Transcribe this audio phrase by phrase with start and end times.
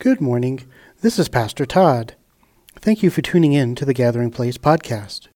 [0.00, 0.62] Good morning.
[1.02, 2.14] This is Pastor Todd.
[2.76, 5.28] Thank you for tuning in to the Gathering Place podcast.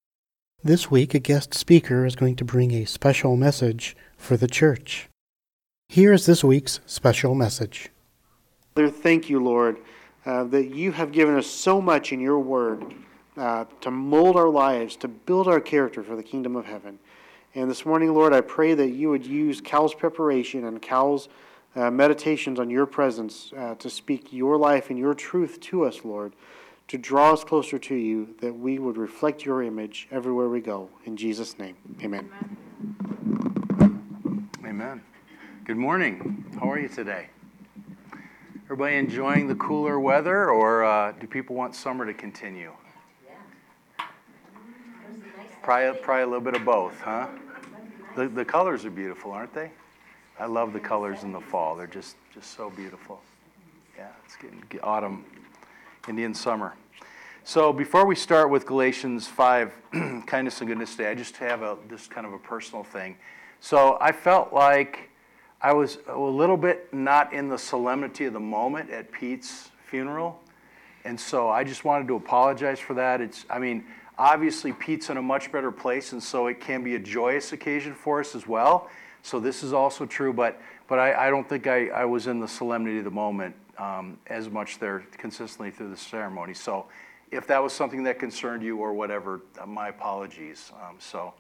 [0.63, 5.11] This week, a guest speaker is going to bring a special message for the church.
[5.91, 7.91] Here is this week's special message.
[8.75, 9.77] Father, thank you, Lord,
[10.25, 12.95] uh, that you have given us so much in your word
[13.37, 16.99] uh, to mold our lives, to build our character for the kingdom of heaven.
[17.55, 21.29] And this morning, Lord, I pray that you would use Cal's preparation and Cal's
[21.77, 26.05] uh, meditations on your presence uh, to speak your life and your truth to us,
[26.05, 26.35] Lord,
[26.89, 30.91] to draw us closer to you, that we would reflect your image everywhere we go.
[31.05, 32.31] In Jesus' name, amen.
[34.65, 35.03] Amen.
[35.65, 36.45] Good morning.
[36.61, 37.29] How are you today?
[38.65, 42.73] Everybody enjoying the cooler weather, or uh, do people want summer to continue?
[45.63, 47.29] Probably, probably a little bit of both, huh?
[48.17, 49.71] The, the colors are beautiful, aren't they?
[50.39, 51.77] I love the colors in the fall.
[51.77, 53.21] They're just, just so beautiful.
[53.97, 55.25] Yeah, it's getting autumn,
[56.09, 56.75] Indian summer.
[57.45, 59.73] So before we start with Galatians 5,
[60.27, 63.17] kindness and goodness day, I just have a just kind of a personal thing.
[63.61, 65.11] So I felt like
[65.61, 70.41] I was a little bit not in the solemnity of the moment at Pete's funeral.
[71.05, 73.21] And so I just wanted to apologize for that.
[73.21, 73.85] It's I mean,
[74.19, 77.95] obviously Pete's in a much better place and so it can be a joyous occasion
[77.95, 78.91] for us as well.
[79.25, 82.41] So this is also true, but, but I, I don't think I, I was in
[82.41, 86.53] the solemnity of the moment um, as much there consistently through the ceremony.
[86.53, 86.85] So
[87.31, 90.73] if that was something that concerned you or whatever, uh, my apologies.
[90.75, 91.33] Um, so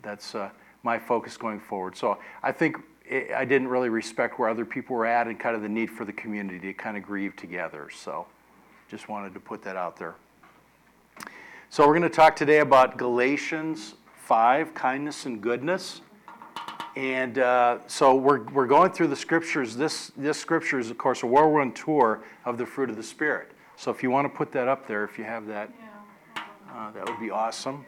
[0.00, 0.48] that's uh,
[0.82, 1.94] my focus going forward.
[1.94, 5.54] So I think it, I didn't really respect where other people were at and kind
[5.54, 7.90] of the need for the community to kind of grieve together.
[7.94, 8.26] So
[8.88, 10.14] just wanted to put that out there.
[11.68, 16.00] So we're going to talk today about Galatians 5, kindness and goodness.
[16.96, 19.76] And uh, so we're, we're going through the scriptures.
[19.76, 23.52] This, this scripture is, of course, a whirlwind tour of the fruit of the Spirit.
[23.76, 25.72] So if you want to put that up there, if you have that,
[26.36, 27.84] uh, that would be awesome.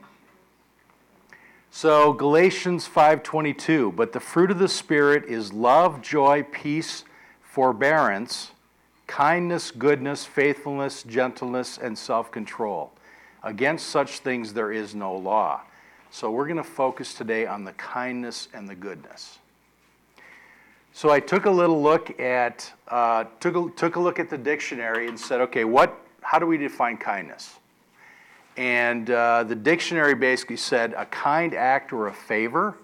[1.70, 7.04] So Galatians 5:22, but the fruit of the spirit is love, joy, peace,
[7.40, 8.52] forbearance,
[9.06, 12.92] kindness, goodness, faithfulness, gentleness, and self-control.
[13.42, 15.62] Against such things there is no law.
[16.14, 19.38] So we're going to focus today on the kindness and the goodness.
[20.92, 24.36] So I took a little look at uh, took a, took a look at the
[24.36, 25.98] dictionary and said, okay, what?
[26.20, 27.54] How do we define kindness?
[28.58, 32.76] And uh, the dictionary basically said a kind act or a favor.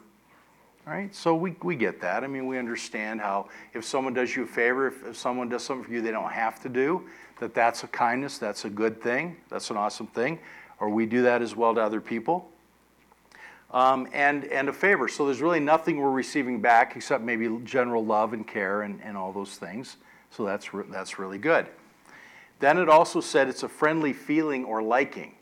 [0.87, 1.15] Right?
[1.15, 2.25] So we, we get that.
[2.25, 5.63] I mean, we understand how if someone does you a favor, if, if someone does
[5.63, 7.07] something for you they don't have to do,
[7.41, 10.39] that that's a kindness, that's a good thing, that's an awesome thing.
[10.81, 12.51] Or we do that as well to other people
[13.71, 15.09] um, and, and a favor.
[15.09, 19.17] So there's really nothing we're receiving back except maybe general love and care and, and
[19.17, 19.97] all those things.
[20.31, 21.67] So that's, re- that's really good.
[22.61, 25.35] Then it also said it's a friendly feeling or liking.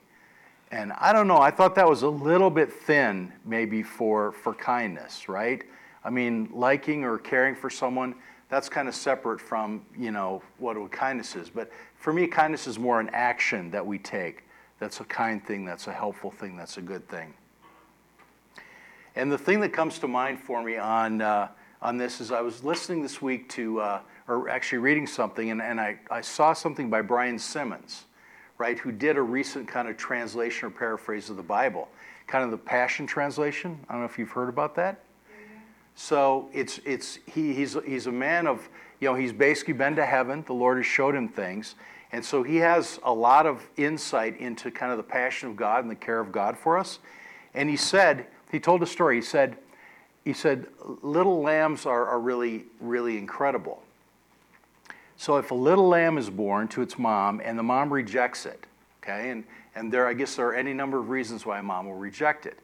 [0.71, 4.53] And I don't know, I thought that was a little bit thin maybe for, for
[4.55, 5.63] kindness, right?
[6.05, 8.17] I mean, liking or caring for someone,
[8.49, 11.51] that's kind of separate from, you know, what kindness is.
[11.51, 14.45] But for me, kindness is more an action that we take.
[14.79, 17.33] That's a kind thing, that's a helpful thing, that's a good thing.
[19.17, 21.49] And the thing that comes to mind for me on, uh,
[21.81, 25.63] on this is I was listening this week to, uh, or actually reading something, and,
[25.63, 28.05] and I, I saw something by Brian Simmons,
[28.59, 31.89] right, who did a recent kind of translation or paraphrase of the Bible,
[32.27, 33.79] kind of the Passion Translation.
[33.89, 35.01] I don't know if you've heard about that.
[35.95, 38.69] So it's, it's, he, he's, he's a man of,
[39.01, 40.45] you know, he's basically been to heaven.
[40.47, 41.75] The Lord has showed him things.
[42.13, 45.85] And so he has a lot of insight into kind of the passion of God
[45.85, 46.99] and the care of God for us.
[47.55, 49.17] And he said, he told a story.
[49.17, 49.57] He said,
[50.25, 50.67] he said,
[51.03, 53.83] little lambs are, are really, really incredible.
[55.17, 58.67] So if a little lamb is born to its mom and the mom rejects it,
[59.03, 61.87] okay, and, and there, I guess there are any number of reasons why a mom
[61.87, 62.59] will reject it.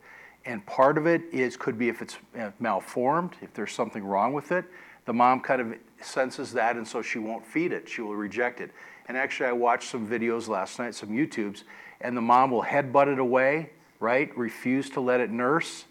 [0.45, 4.33] And part of it is could be if it's uh, malformed, if there's something wrong
[4.33, 4.65] with it.
[5.05, 7.89] The mom kind of senses that, and so she won't feed it.
[7.89, 8.73] She will reject it.
[9.09, 11.63] And actually, I watched some videos last night, some YouTubes,
[12.01, 13.71] and the mom will headbutt it away
[14.03, 14.37] right?
[14.37, 15.85] Refuse to let it nurse,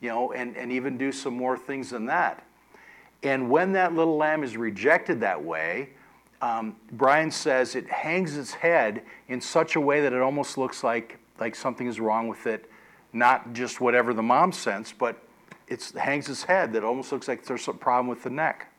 [0.00, 2.42] you know, and, and even do some more things than that.
[3.22, 5.90] And when that little lamb is rejected that way,
[6.40, 10.82] um, Brian says it hangs its head in such a way that it almost looks
[10.82, 12.70] like, like something is wrong with it,
[13.12, 15.20] not just whatever the mom sensed, but
[15.66, 18.72] it hangs its head that almost looks like there's a problem with the neck.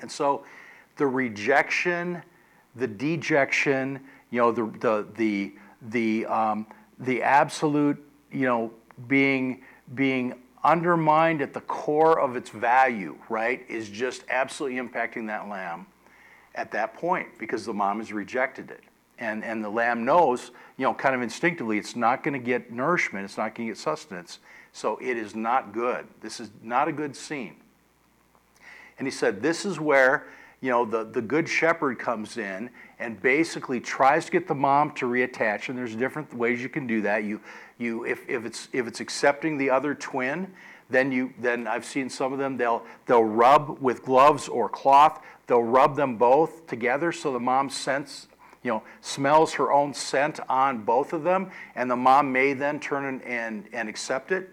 [0.00, 0.44] And so
[0.96, 2.22] the rejection,
[2.76, 4.00] the dejection,
[4.30, 5.54] you know, the, the, the,
[5.90, 6.66] the, um,
[6.98, 8.72] the absolute, you know,
[9.08, 9.62] being
[9.94, 10.34] being
[10.64, 15.86] undermined at the core of its value, right, is just absolutely impacting that lamb.
[16.56, 18.82] at that point because the mom has rejected it.
[19.18, 22.72] And, and the lamb knows, you know, kind of instinctively, it's not going to get
[22.72, 24.40] nourishment, it's not going to get sustenance.
[24.72, 26.06] So it is not good.
[26.20, 27.56] This is not a good scene.
[28.98, 30.26] And he said, This is where,
[30.60, 34.92] you know, the, the good shepherd comes in and basically tries to get the mom
[34.92, 35.68] to reattach.
[35.68, 37.24] And there's different ways you can do that.
[37.24, 37.40] You,
[37.78, 40.52] you, if, if, it's, if it's accepting the other twin,
[40.88, 45.20] then you then I've seen some of them they'll they'll rub with gloves or cloth
[45.46, 48.28] they'll rub them both together so the mom sense
[48.62, 52.78] you know smells her own scent on both of them and the mom may then
[52.78, 54.50] turn and and, and accept it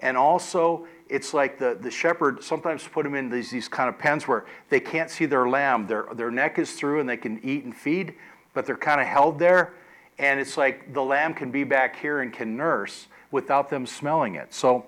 [0.00, 3.98] and also it's like the, the shepherd sometimes put them in these, these kind of
[3.98, 7.38] pens where they can't see their lamb their, their neck is through and they can
[7.44, 8.14] eat and feed
[8.54, 9.74] but they're kind of held there
[10.18, 14.34] and it's like the lamb can be back here and can nurse without them smelling
[14.34, 14.86] it so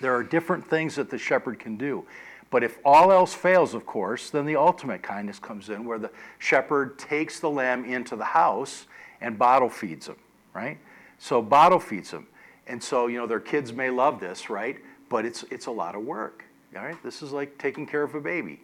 [0.00, 2.04] there are different things that the shepherd can do.
[2.50, 6.10] But if all else fails, of course, then the ultimate kindness comes in where the
[6.38, 8.86] shepherd takes the lamb into the house
[9.20, 10.16] and bottle feeds him,
[10.52, 10.78] right?
[11.18, 12.26] So bottle feeds him.
[12.66, 14.78] And so, you know, their kids may love this, right?
[15.10, 16.44] But it's it's a lot of work.
[16.74, 16.96] All right?
[17.02, 18.60] This is like taking care of a baby,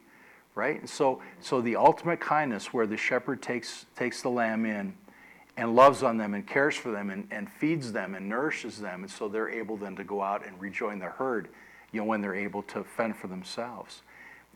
[0.55, 0.81] right?
[0.81, 4.95] And so so the ultimate kindness where the shepherd takes takes the lamb in
[5.57, 9.03] and loves on them and cares for them and, and feeds them and nourishes them.
[9.03, 11.49] And so they're able then to go out and rejoin their herd,
[11.93, 14.03] you know, when they're able to fend for themselves.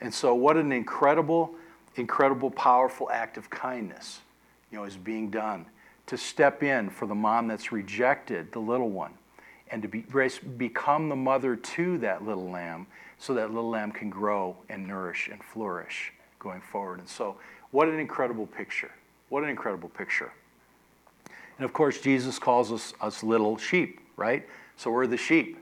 [0.01, 1.55] And so what an incredible,
[1.97, 4.21] incredible, powerful act of kindness,
[4.71, 5.67] you know, is being done
[6.07, 9.15] to step in for the mom that's rejected the little one
[9.71, 10.05] and to be,
[10.57, 12.87] become the mother to that little lamb
[13.19, 16.99] so that little lamb can grow and nourish and flourish going forward.
[16.99, 17.37] And so
[17.71, 18.91] what an incredible picture.
[19.29, 20.33] What an incredible picture.
[21.59, 24.49] And of course, Jesus calls us, us little sheep, right?
[24.77, 25.59] So we're the sheep.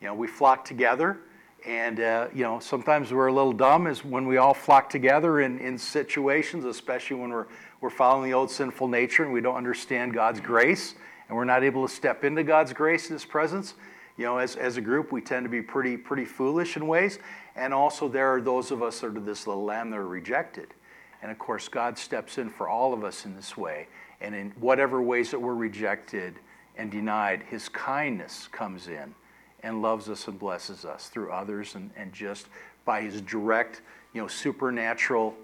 [0.00, 1.18] You know, we flock together,
[1.66, 5.40] and, uh, you know, sometimes we're a little dumb is when we all flock together
[5.40, 7.46] in, in situations, especially when we're,
[7.80, 10.94] we're following the old sinful nature and we don't understand God's grace
[11.30, 13.74] and we're not able to step into God's grace and His presence.
[14.16, 17.20] You know, as, as a group, we tend to be pretty, pretty foolish in ways.
[17.54, 20.74] And also, there are those of us that are this little lamb that are rejected.
[21.22, 23.86] And of course, God steps in for all of us in this way
[24.20, 26.34] and in whatever ways that we're rejected
[26.76, 29.14] and denied, His kindness comes in
[29.62, 32.48] and loves us and blesses us through others and, and just
[32.84, 33.82] by His direct,
[34.14, 35.36] you know, supernatural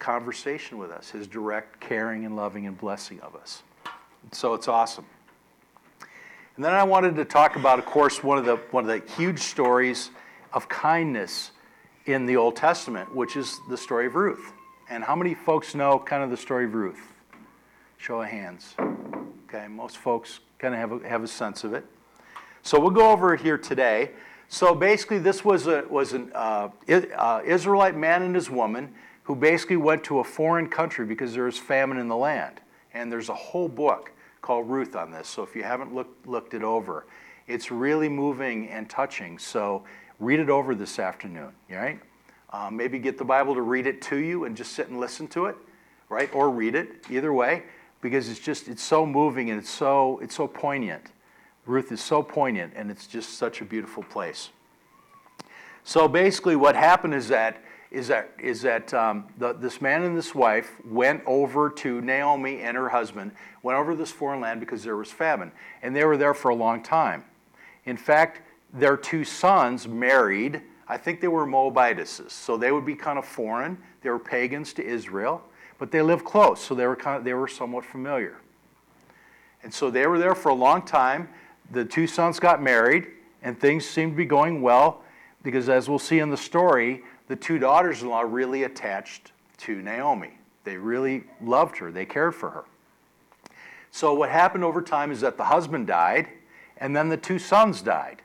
[0.00, 3.62] conversation with us, His direct caring and loving and blessing of us.
[4.32, 5.06] So it's awesome.
[6.58, 9.12] And then I wanted to talk about, of course, one of the one of the
[9.12, 10.10] huge stories
[10.52, 11.52] of kindness
[12.06, 14.52] in the Old Testament, which is the story of Ruth.
[14.90, 16.98] And how many folks know kind of the story of Ruth?
[17.96, 18.74] Show of hands.
[19.48, 21.86] Okay, most folks kind of have a, have a sense of it.
[22.62, 24.10] So we'll go over it here today.
[24.48, 29.36] So basically, this was a was an uh, uh, Israelite man and his woman who
[29.36, 32.60] basically went to a foreign country because there was famine in the land,
[32.94, 34.10] and there's a whole book
[34.42, 35.28] called Ruth on this.
[35.28, 37.06] So if you haven't looked looked it over,
[37.46, 39.38] it's really moving and touching.
[39.38, 39.84] So
[40.18, 41.52] read it over this afternoon.
[41.70, 42.00] Right?
[42.50, 45.28] Uh, maybe get the Bible to read it to you and just sit and listen
[45.28, 45.56] to it,
[46.08, 46.34] right?
[46.34, 47.04] Or read it.
[47.10, 47.64] Either way
[48.00, 51.10] because it's just it's so moving and it's so it's so poignant.
[51.66, 54.50] Ruth is so poignant and it's just such a beautiful place.
[55.84, 60.16] So basically, what happened is that is that is that um, the, this man and
[60.16, 64.84] this wife went over to Naomi and her husband went over this foreign land because
[64.84, 65.52] there was famine,
[65.82, 67.24] and they were there for a long time.
[67.84, 68.42] In fact,
[68.72, 70.62] their two sons married.
[70.86, 73.76] I think they were Moabitesses, so they would be kind of foreign.
[74.02, 75.42] They were pagans to Israel
[75.78, 78.36] but they lived close, so they were, kind of, they were somewhat familiar.
[79.62, 81.28] And so they were there for a long time.
[81.70, 83.06] The two sons got married,
[83.42, 85.02] and things seemed to be going well
[85.42, 89.80] because, as we'll see in the story, the two daughters in law really attached to
[89.80, 90.32] Naomi.
[90.64, 92.64] They really loved her, they cared for her.
[93.90, 96.28] So, what happened over time is that the husband died,
[96.76, 98.22] and then the two sons died.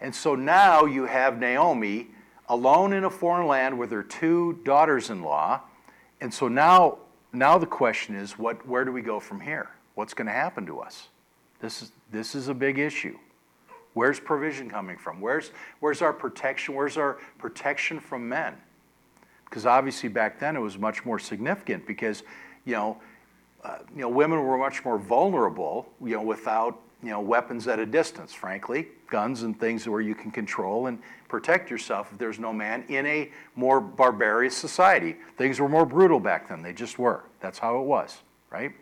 [0.00, 2.08] And so now you have Naomi
[2.48, 5.62] alone in a foreign land with her two daughters in law
[6.24, 7.00] and so now,
[7.34, 9.68] now the question is, what, where do we go from here?
[9.94, 11.08] What's going to happen to us?
[11.60, 13.18] This is, this is a big issue.
[13.94, 15.20] Where's provision coming from?
[15.20, 16.74] Where's, where's our protection?
[16.74, 18.56] Where's our protection from men?
[19.44, 22.24] Because obviously back then it was much more significant because,
[22.64, 22.98] you know,
[23.64, 27.78] uh, you know, women were much more vulnerable, you know, without you know, weapons at
[27.78, 30.98] a distance, frankly, guns and things where you can control and
[31.28, 35.16] protect yourself if there's no man in a more barbarous society.
[35.36, 37.24] Things were more brutal back then, they just were.
[37.40, 38.72] That's how it was, right?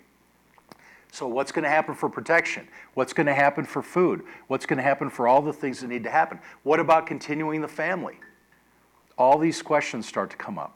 [1.13, 2.67] So, what's going to happen for protection?
[2.95, 4.23] What's going to happen for food?
[4.47, 6.39] What's going to happen for all the things that need to happen?
[6.63, 8.19] What about continuing the family?
[9.19, 10.75] All these questions start to come up.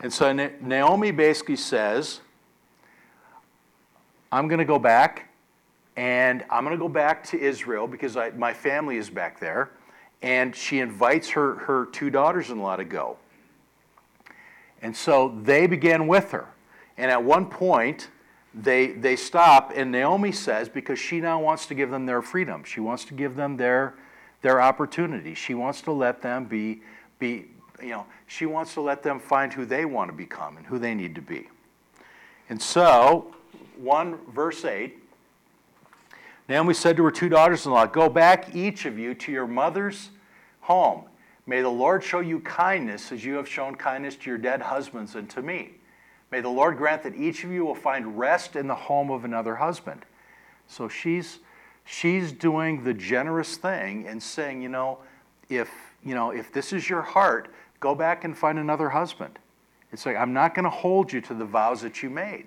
[0.00, 2.22] And so Naomi basically says,
[4.32, 5.28] I'm going to go back
[5.94, 9.70] and I'm going to go back to Israel because I, my family is back there.
[10.22, 13.18] And she invites her, her two daughters in law to go.
[14.80, 16.48] And so they began with her.
[16.96, 18.08] And at one point,
[18.54, 22.62] they, they stop, and Naomi says, because she now wants to give them their freedom,
[22.64, 23.94] she wants to give them their,
[24.42, 25.34] their opportunity.
[25.34, 26.82] She wants to let them be,
[27.18, 27.46] be,
[27.82, 30.78] you know, she wants to let them find who they want to become and who
[30.78, 31.48] they need to be.
[32.48, 33.34] And so,
[33.76, 34.98] 1 verse 8
[36.48, 39.46] Naomi said to her two daughters in law, Go back, each of you, to your
[39.46, 40.10] mother's
[40.60, 41.04] home.
[41.46, 45.14] May the Lord show you kindness as you have shown kindness to your dead husbands
[45.14, 45.72] and to me.
[46.34, 49.24] May the Lord grant that each of you will find rest in the home of
[49.24, 50.04] another husband.
[50.66, 51.38] So she's
[51.84, 54.98] she's doing the generous thing and saying, you know,
[55.48, 55.70] if
[56.04, 59.38] you know, if this is your heart, go back and find another husband.
[59.92, 62.46] It's like I'm not going to hold you to the vows that you made.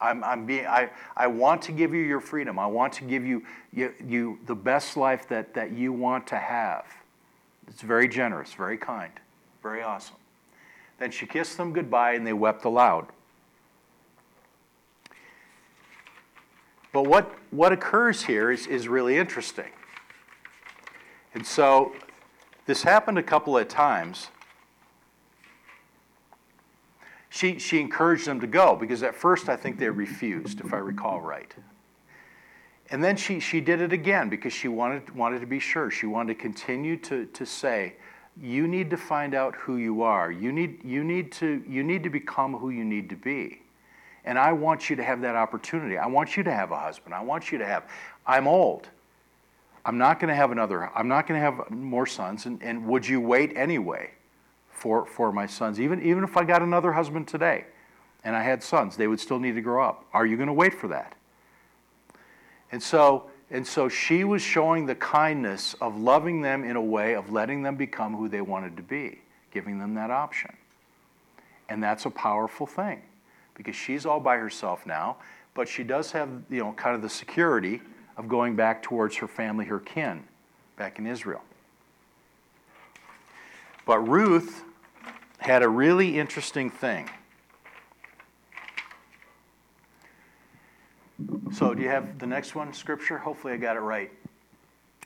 [0.00, 2.60] I'm, I'm being, I, I want to give you your freedom.
[2.60, 3.42] I want to give you,
[3.72, 6.86] you, you the best life that, that you want to have.
[7.66, 9.10] It's very generous, very kind,
[9.64, 10.17] very awesome.
[10.98, 13.06] Then she kissed them goodbye and they wept aloud.
[16.92, 19.70] But what, what occurs here is, is really interesting.
[21.34, 21.92] And so
[22.66, 24.28] this happened a couple of times
[27.30, 30.78] she, she encouraged them to go because at first I think they refused, if I
[30.78, 31.54] recall right.
[32.90, 35.90] And then she, she did it again because she wanted, wanted to be sure.
[35.90, 37.96] She wanted to continue to, to say,
[38.40, 40.30] you need to find out who you are.
[40.30, 43.62] You need, you, need to, you need to become who you need to be.
[44.24, 45.96] And I want you to have that opportunity.
[45.96, 47.14] I want you to have a husband.
[47.14, 47.88] I want you to have,
[48.26, 48.88] I'm old.
[49.84, 52.46] I'm not going to have another, I'm not going to have more sons.
[52.46, 54.10] And, and would you wait anyway?
[54.78, 55.80] for, for my sons.
[55.80, 57.64] Even, even if I got another husband today
[58.24, 60.04] and I had sons, they would still need to grow up.
[60.12, 61.14] Are you going to wait for that?
[62.70, 67.14] And so, and so she was showing the kindness of loving them in a way
[67.14, 70.54] of letting them become who they wanted to be, giving them that option.
[71.68, 73.02] And that's a powerful thing
[73.54, 75.16] because she's all by herself now,
[75.54, 77.80] but she does have, you know, kind of the security
[78.16, 80.24] of going back towards her family, her kin,
[80.76, 81.42] back in Israel.
[83.86, 84.62] But Ruth
[85.38, 87.08] had a really interesting thing.
[91.52, 93.18] So, do you have the next one, scripture?
[93.18, 94.10] Hopefully, I got it right.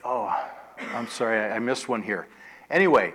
[0.05, 0.33] Oh,
[0.93, 2.27] I'm sorry, I missed one here.
[2.69, 3.13] Anyway,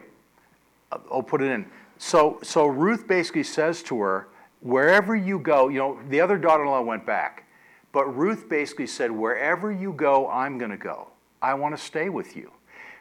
[0.90, 1.66] uh, I'll put it in.
[1.98, 4.28] So, so Ruth basically says to her,
[4.60, 7.44] wherever you go, you know, the other daughter in law went back,
[7.92, 11.08] but Ruth basically said, wherever you go, I'm going to go.
[11.40, 12.50] I want to stay with you.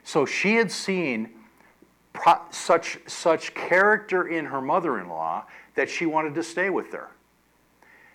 [0.04, 1.30] So she had seen
[2.14, 6.92] pro- such, such character in her mother in law that she wanted to stay with
[6.94, 7.10] her.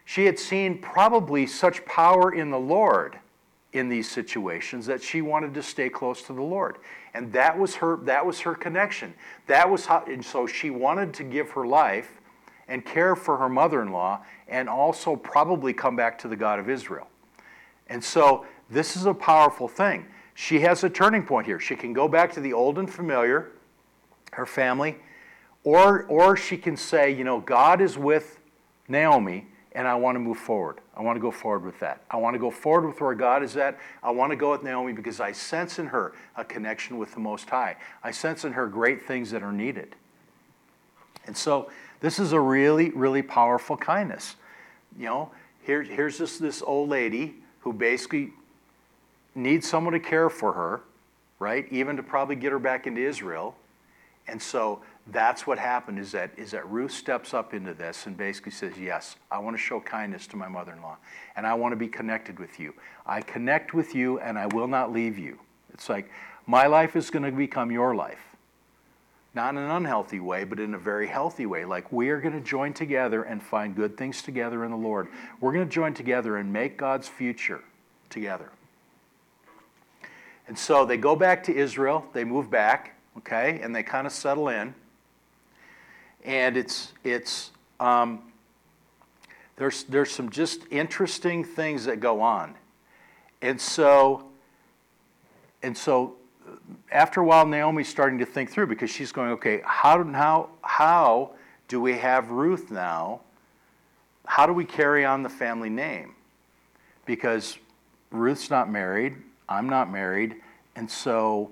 [0.04, 3.18] She had seen probably such power in the Lord
[3.72, 6.76] in these situations that she wanted to stay close to the Lord.
[7.14, 9.14] And that was her that was her connection.
[9.46, 12.20] That was how and so she wanted to give her life
[12.68, 17.08] and care for her mother-in-law and also probably come back to the God of Israel.
[17.88, 20.06] And so this is a powerful thing.
[20.34, 21.60] She has a turning point here.
[21.60, 23.52] She can go back to the old and familiar
[24.32, 24.96] her family,
[25.62, 28.40] or, or she can say, you know, God is with
[28.88, 30.78] Naomi and I want to move forward.
[30.96, 32.02] I want to go forward with that.
[32.10, 33.78] I want to go forward with where God is at.
[34.02, 37.20] I want to go with Naomi because I sense in her a connection with the
[37.20, 37.76] Most High.
[38.02, 39.96] I sense in her great things that are needed.
[41.26, 44.36] And so this is a really, really powerful kindness.
[44.98, 45.30] You know,
[45.62, 48.32] here, here's this, this old lady who basically
[49.34, 50.80] needs someone to care for her,
[51.38, 51.66] right?
[51.70, 53.54] Even to probably get her back into Israel.
[54.28, 58.16] And so that's what happened is that, is that Ruth steps up into this and
[58.16, 60.96] basically says, Yes, I want to show kindness to my mother in law,
[61.36, 62.74] and I want to be connected with you.
[63.04, 65.38] I connect with you, and I will not leave you.
[65.74, 66.10] It's like,
[66.46, 68.20] my life is going to become your life.
[69.34, 71.64] Not in an unhealthy way, but in a very healthy way.
[71.64, 75.08] Like, we are going to join together and find good things together in the Lord.
[75.40, 77.62] We're going to join together and make God's future
[78.10, 78.50] together.
[80.46, 84.12] And so they go back to Israel, they move back okay, and they kind of
[84.12, 84.74] settle in.
[86.24, 87.50] And it's, it's,
[87.80, 88.22] um,
[89.56, 92.54] there's, there's some just interesting things that go on.
[93.40, 94.24] And so,
[95.62, 96.16] and so
[96.90, 101.30] after a while, Naomi's starting to think through because she's going, okay, how, how, how
[101.68, 103.20] do we have Ruth now?
[104.26, 106.14] How do we carry on the family name?
[107.06, 107.58] Because
[108.10, 109.16] Ruth's not married,
[109.48, 110.36] I'm not married,
[110.76, 111.50] and so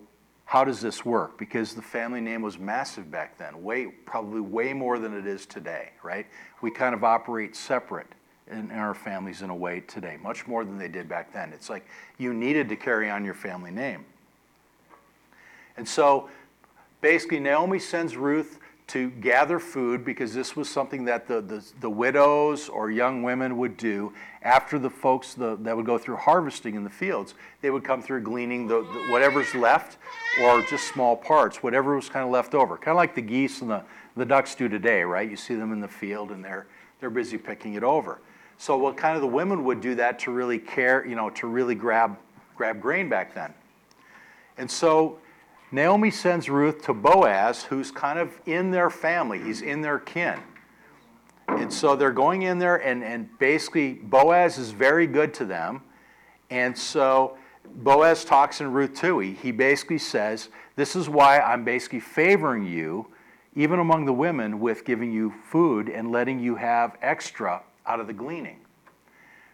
[0.51, 1.39] how does this work?
[1.39, 5.47] Because the family name was massive back then, way probably way more than it is
[5.47, 6.27] today, right?
[6.61, 8.09] We kind of operate separate
[8.51, 11.53] in, our families in a way today, much more than they did back then.
[11.53, 11.87] It's like
[12.19, 14.05] you needed to carry on your family name.
[15.77, 16.29] And so
[17.01, 18.59] basically, Naomi sends Ruth
[18.91, 23.57] to gather food because this was something that the, the, the widows or young women
[23.57, 27.35] would do after the folks the, that would go through harvesting in the fields.
[27.61, 29.99] They would come through gleaning the, the, whatever's left
[30.43, 32.77] or just small parts, whatever was kind of left over.
[32.77, 33.85] Kind of like the geese and the,
[34.17, 35.31] the ducks do today, right?
[35.31, 36.67] You see them in the field and they're,
[36.99, 38.21] they're busy picking it over.
[38.59, 41.47] So what kind of the women would do that to really care, you know, to
[41.47, 42.19] really grab,
[42.57, 43.55] grab grain back then.
[44.59, 45.19] And so
[45.73, 50.41] Naomi sends Ruth to Boaz, who's kind of in their family, he's in their kin.
[51.49, 55.83] And so they're going in there, and, and basically, Boaz is very good to them.
[56.49, 57.37] And so
[57.77, 59.19] Boaz talks in Ruth 2.
[59.21, 63.07] He, he basically says, This is why I'm basically favoring you,
[63.55, 68.07] even among the women, with giving you food and letting you have extra out of
[68.07, 68.59] the gleaning.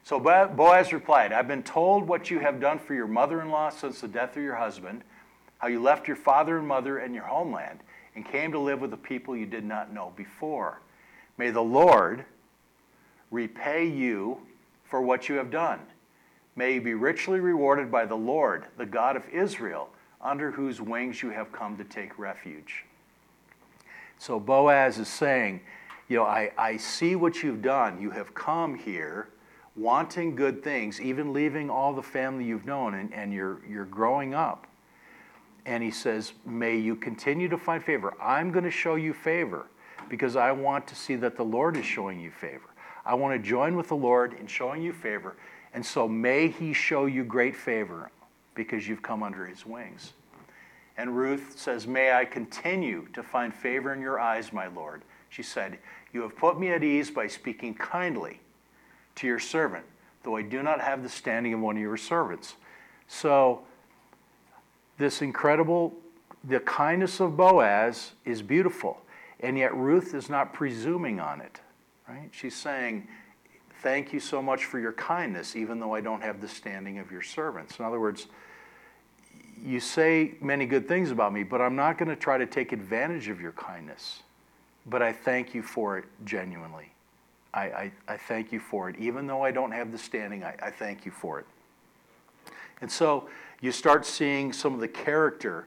[0.03, 3.71] So Boaz replied, I've been told what you have done for your mother in law
[3.71, 5.03] since the death of your husband
[5.59, 7.81] how you left your father and mother and your homeland
[8.15, 10.81] and came to live with a people you did not know before.
[11.39, 12.25] May the Lord
[13.31, 14.39] repay you
[14.85, 15.81] for what you have done.
[16.57, 21.23] May you be richly rewarded by the Lord, the God of Israel, under whose wings
[21.23, 22.85] you have come to take refuge.
[24.19, 25.61] So Boaz is saying,
[26.09, 28.01] You know, I, I see what you've done.
[28.01, 29.29] You have come here
[29.77, 34.33] wanting good things, even leaving all the family you've known, and, and you're, you're growing
[34.33, 34.66] up
[35.67, 38.15] and he says, May you continue to find favor.
[38.23, 39.67] I'm going to show you favor
[40.09, 42.71] because I want to see that the Lord is showing you favor.
[43.05, 45.37] I want to join with the Lord in showing you favor.
[45.75, 48.11] And so may he show you great favor
[48.55, 50.13] because you've come under his wings.
[50.97, 55.03] And Ruth says, May I continue to find favor in your eyes, my Lord.
[55.29, 55.79] She said,
[56.13, 58.41] You have put me at ease by speaking kindly
[59.17, 59.85] to your servant,
[60.23, 62.55] though I do not have the standing of one of your servants.
[63.09, 63.63] So,
[64.99, 65.95] this incredible,
[66.45, 69.01] the kindness of Boaz is beautiful.
[69.41, 71.61] And yet Ruth is not presuming on it,
[72.09, 72.31] right?
[72.33, 73.09] She's saying,
[73.83, 77.13] Thank you so much for your kindness, even though I don't have the standing of
[77.13, 77.79] your servants.
[77.79, 78.27] In other words,
[79.63, 82.73] you say many good things about me, but I'm not going to try to take
[82.73, 84.23] advantage of your kindness.
[84.87, 86.91] But I thank you for it genuinely.
[87.53, 88.97] I, I, I thank you for it.
[88.99, 91.47] Even though I don't have the standing, I, I thank you for it.
[92.81, 93.29] And so
[93.61, 95.67] you start seeing some of the character,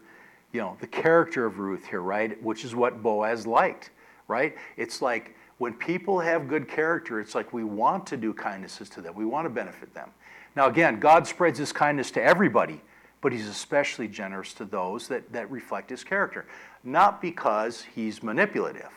[0.51, 2.41] you know, the character of Ruth here, right?
[2.43, 3.91] Which is what Boaz liked,
[4.27, 4.55] right?
[4.77, 9.01] It's like when people have good character, it's like we want to do kindnesses to
[9.01, 10.09] them, we want to benefit them.
[10.55, 12.81] Now, again, God spreads his kindness to everybody,
[13.21, 16.45] but he's especially generous to those that, that reflect his character.
[16.83, 18.91] Not because he's manipulative,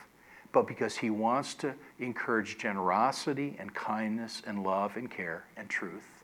[0.53, 6.22] but because he wants to encourage generosity and kindness and love and care and truth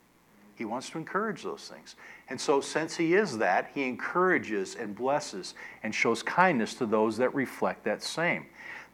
[0.59, 1.95] he wants to encourage those things.
[2.27, 7.15] And so, since He is that, He encourages and blesses and shows kindness to those
[7.15, 8.45] that reflect that same.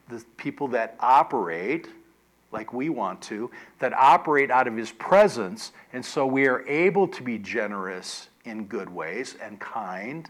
[0.08, 1.88] The people that operate
[2.52, 3.50] like we want to,
[3.80, 8.66] that operate out of His presence, and so we are able to be generous in
[8.66, 10.30] good ways and kind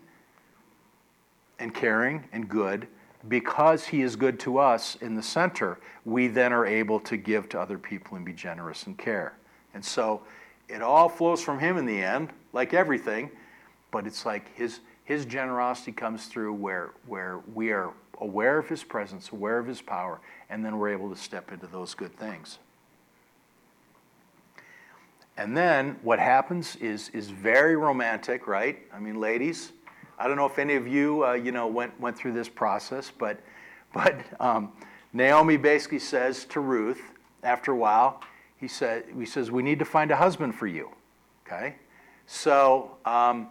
[1.60, 2.88] and caring and good
[3.28, 7.50] because he is good to us in the center, we then are able to give
[7.50, 9.34] to other people and be generous and care.
[9.74, 10.21] And so
[10.67, 13.30] it all flows from him in the end, like everything,
[13.91, 18.84] but it's like his, his generosity comes through where, where we are aware of his
[18.84, 22.60] presence, aware of his power, and then we're able to step into those good things.
[25.38, 28.80] And then what happens is, is very romantic, right?
[28.93, 29.73] I mean, ladies,
[30.17, 33.12] I don't know if any of you, uh, you know, went, went through this process,
[33.17, 33.41] but,
[33.93, 34.71] but um,
[35.12, 37.01] Naomi basically says to Ruth
[37.43, 38.21] after a while,
[38.59, 40.89] he, said, he says, We need to find a husband for you.
[41.45, 41.75] Okay?
[42.27, 43.49] So, um,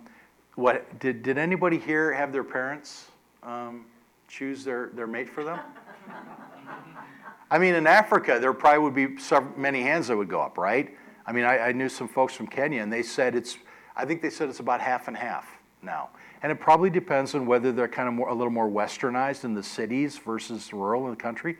[0.57, 3.11] what, did, did anybody here have their parents
[3.43, 3.87] um,
[4.29, 5.61] choose their, their mate for them?
[7.51, 10.59] I mean, in Africa, there probably would be several, many hands that would go up,
[10.59, 10.97] right?
[11.27, 13.59] I mean, I, I knew some folks from Kenya, and they said it's,
[13.97, 15.47] I think they said it's about half and half
[15.83, 16.11] now.
[16.43, 19.55] And it probably depends on whether they're kind of more, a little more westernized in
[19.55, 21.57] the cities versus rural in the country.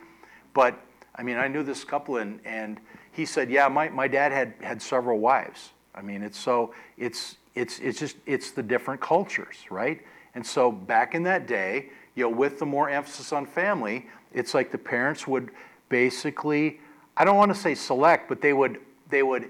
[0.53, 0.79] But
[1.17, 2.81] I mean, I knew this couple, and, and
[3.15, 5.71] he said, yeah, my, my dad had, had several wives.
[5.95, 10.01] I mean, it's so, it's, it's, it's just, it's the different cultures, right?
[10.35, 14.53] And so back in that day, you know, with the more emphasis on family, it's
[14.53, 15.51] like the parents would
[15.89, 16.81] basically,
[17.17, 19.49] I don't want to say select, but they would, they would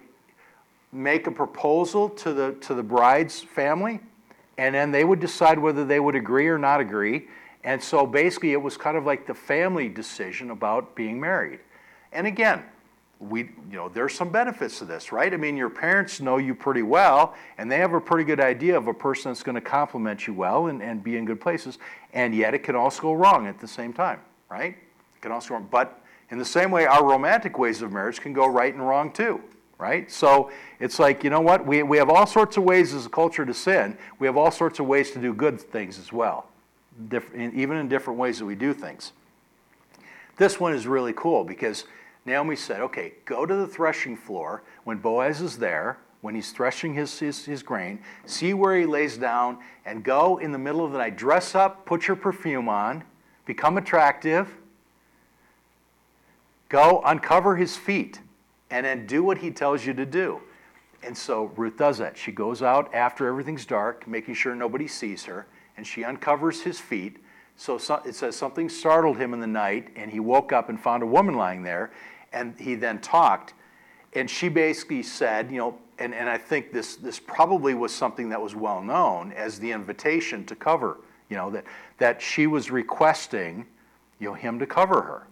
[0.93, 4.01] make a proposal to the, to the bride's family,
[4.59, 7.29] and then they would decide whether they would agree or not agree.
[7.65, 11.61] And so basically, it was kind of like the family decision about being married.
[12.13, 12.63] And again,
[13.21, 15.33] we, you know, there's some benefits to this, right?
[15.33, 18.77] I mean, your parents know you pretty well, and they have a pretty good idea
[18.77, 21.79] of a person that's going to compliment you well and, and be in good places.
[22.13, 24.77] And yet, it can also go wrong at the same time, right?
[25.17, 25.69] It can also go wrong.
[25.71, 26.01] But
[26.31, 29.41] in the same way, our romantic ways of marriage can go right and wrong too,
[29.79, 30.11] right?
[30.11, 30.51] So
[30.81, 31.65] it's like, you know what?
[31.65, 33.97] We, we have all sorts of ways as a culture to sin.
[34.19, 36.49] We have all sorts of ways to do good things as well,
[37.35, 39.13] even in different ways that we do things.
[40.37, 41.85] This one is really cool because
[42.27, 46.95] Naomi said, okay, go to the threshing floor when Boaz is there, when he's threshing
[46.95, 50.93] his, his, his, grain, see where he lays down, and go in the middle of
[50.93, 51.17] the night.
[51.19, 53.05] Dress up, put your perfume on,
[53.45, 54.49] become attractive,
[56.71, 58.21] go uncover his feet,
[58.71, 60.41] and then do what he tells you to do.
[61.03, 62.17] And so Ruth does that.
[62.17, 66.81] She goes out after everything's dark, making sure nobody sees her, and she uncovers his
[66.81, 67.19] feet.
[67.57, 71.03] So it says something startled him in the night, and he woke up and found
[71.03, 71.93] a woman lying there,
[72.35, 73.55] and he then talked.
[74.13, 78.29] And she basically said, you know, and, and I think this, this probably was something
[78.29, 80.99] that was well known as the invitation to cover,
[81.31, 81.65] you know, that,
[81.99, 83.67] that she was requesting,
[84.19, 85.27] you know, him to cover her.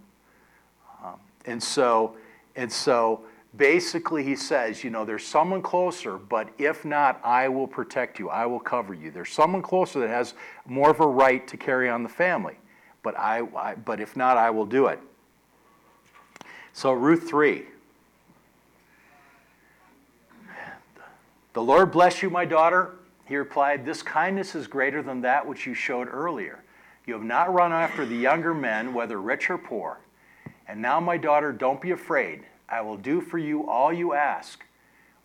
[1.05, 2.17] Um, and so,
[2.55, 3.23] and so
[3.57, 8.29] basically he says, you know, there's someone closer, but if not, I will protect you.
[8.29, 9.11] I will cover you.
[9.11, 10.35] There's someone closer that has
[10.67, 12.57] more of a right to carry on the family,
[13.03, 15.01] but I, I but if not, I will do it.
[16.73, 17.65] So, Ruth 3.
[21.53, 22.93] The Lord bless you, my daughter.
[23.27, 26.65] He replied, This kindness is greater than that which you showed earlier.
[27.07, 30.01] You have not run after the younger men, whether rich or poor.
[30.67, 32.45] And now, my daughter, don't be afraid.
[32.69, 34.65] I will do for you all you ask.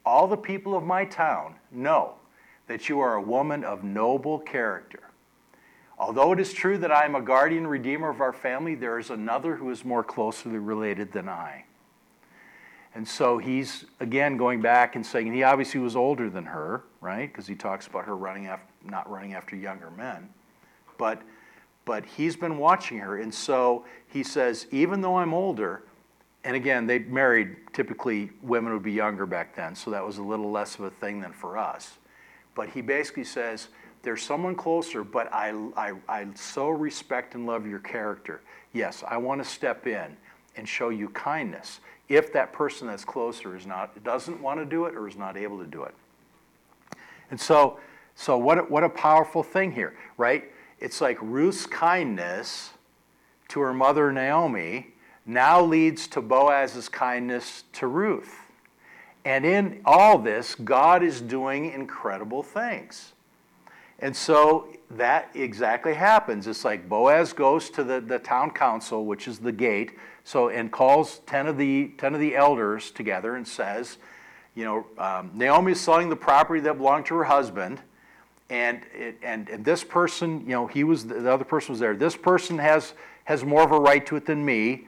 [0.05, 2.15] All the people of my town know
[2.67, 5.06] that you are a woman of noble character.
[5.99, 9.09] Although it is true that I am a guardian redeemer of our family, there is
[9.09, 11.65] another who is more closely related than I.
[12.93, 17.31] And so he's again going back and saying he obviously was older than her, right?
[17.31, 20.29] Because he talks about her running after, not running after younger men.
[20.97, 21.21] But
[21.85, 25.83] but he's been watching her, and so he says, even though I'm older,
[26.43, 30.23] and again, they married typically women would be younger back then, so that was a
[30.23, 31.97] little less of a thing than for us.
[32.55, 33.69] But he basically says,
[34.07, 38.39] there's someone closer, but I, I, I so respect and love your character.
[38.71, 40.15] Yes, I want to step in
[40.55, 44.85] and show you kindness if that person that's closer is not doesn't want to do
[44.85, 45.93] it or is not able to do it.
[47.31, 47.81] And so,
[48.15, 50.53] so what a, what a powerful thing here, right?
[50.79, 52.69] It's like Ruth's kindness
[53.49, 54.93] to her mother Naomi
[55.25, 58.33] now leads to Boaz's kindness to Ruth.
[59.25, 63.11] And in all this, God is doing incredible things.
[63.99, 66.47] And so that exactly happens.
[66.47, 70.71] It's like Boaz goes to the, the town council, which is the gate, so and
[70.71, 73.97] calls 10 of the 10 of the elders together and says,
[74.55, 77.79] you know, um, Naomi is selling the property that belonged to her husband,
[78.49, 81.95] and, it, and and this person, you know, he was the other person was there.
[81.95, 82.93] This person has
[83.25, 84.87] has more of a right to it than me.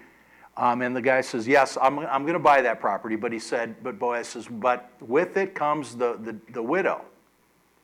[0.55, 3.15] Um, and the guy says, Yes, I'm, I'm going to buy that property.
[3.15, 7.01] But he said, But Boaz says, But with it comes the, the, the widow.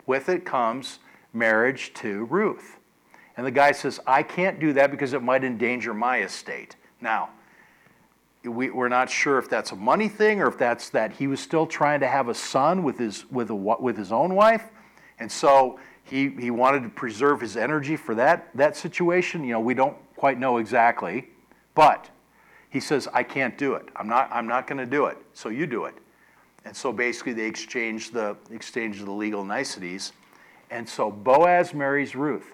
[0.05, 0.99] With it comes
[1.35, 2.77] marriage to Ruth.
[3.37, 6.75] And the guy says, I can't do that because it might endanger my estate.
[7.01, 7.29] Now,
[8.43, 11.39] we, are not sure if that's a money thing or if that's that he was
[11.39, 14.69] still trying to have a son with his, with, a, with his own wife.
[15.19, 19.43] And so he, he wanted to preserve his energy for that, that situation.
[19.43, 21.29] You know, we don't quite know exactly.
[21.73, 22.09] But
[22.69, 23.89] he says, I can't do it.
[23.95, 25.17] I'm not, I'm not going to do it.
[25.33, 25.95] So you do it.
[26.63, 30.13] And so basically they exchange the, exchange the legal niceties.
[30.69, 32.53] And so Boaz marries Ruth.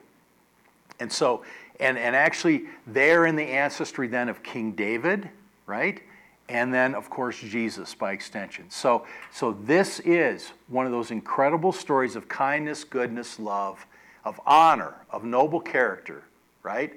[1.00, 1.43] And so,
[1.80, 5.30] and, and actually, they're in the ancestry then of King David,
[5.65, 6.02] right?
[6.47, 8.69] And then, of course, Jesus by extension.
[8.69, 13.86] So, so this is one of those incredible stories of kindness, goodness, love,
[14.26, 16.24] of honor, of noble character,
[16.62, 16.93] right?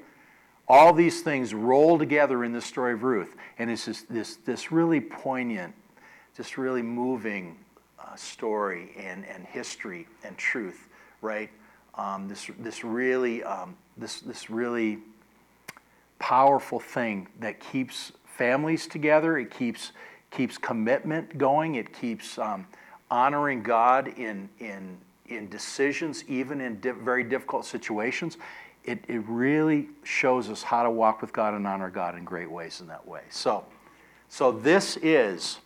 [0.66, 3.36] All these things roll together in the story of Ruth.
[3.58, 5.72] And it's this, this, this really poignant,
[6.36, 7.56] just really moving
[7.98, 10.88] uh, story and, and history and truth
[11.24, 11.50] right?
[11.96, 14.98] Um, this, this really, um, this, this really
[16.18, 19.38] powerful thing that keeps families together.
[19.38, 19.92] It keeps,
[20.30, 21.76] keeps commitment going.
[21.76, 22.66] It keeps um,
[23.10, 28.36] honoring God in, in, in decisions, even in di- very difficult situations.
[28.84, 32.50] It, it really shows us how to walk with God and honor God in great
[32.50, 33.22] ways in that way.
[33.30, 33.64] So,
[34.28, 35.60] so this is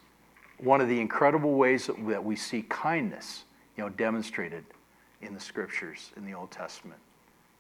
[0.59, 3.44] one of the incredible ways that, we see kindness,
[3.77, 4.64] you know, demonstrated
[5.22, 7.00] in the scriptures in the Old Testament.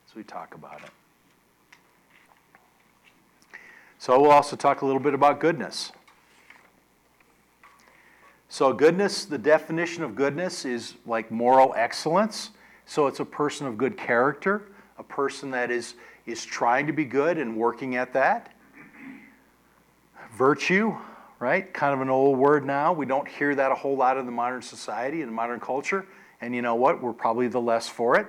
[0.06, 0.90] So we talk about it.
[3.98, 5.92] So we'll also talk a little bit about goodness.
[8.50, 12.50] So, goodness, the definition of goodness is like moral excellence.
[12.86, 14.62] So, it's a person of good character,
[14.96, 18.54] a person that is, is trying to be good and working at that.
[20.32, 20.96] Virtue,
[21.40, 21.72] right?
[21.74, 22.94] Kind of an old word now.
[22.94, 26.06] We don't hear that a whole lot in the modern society, in the modern culture.
[26.40, 27.02] And you know what?
[27.02, 28.26] We're probably the less for it.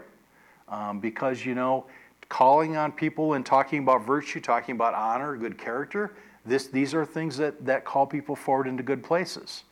[0.67, 1.85] Um, because, you know,
[2.27, 6.13] calling on people and talking about virtue, talking about honor, good character,
[6.45, 9.63] this, these are things that, that call people forward into good places.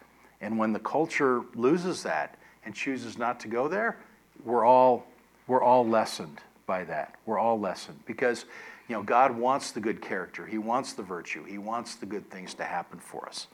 [0.42, 3.98] And when the culture loses that and chooses not to go there,
[4.44, 5.08] we're all,
[5.48, 7.16] we're all lessened by that.
[7.26, 8.46] We're all lessened because
[8.88, 10.46] you know, God wants the good character.
[10.46, 11.44] He wants the virtue.
[11.44, 13.48] He wants the good things to happen for us.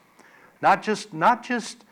[0.62, 1.84] Not just, not just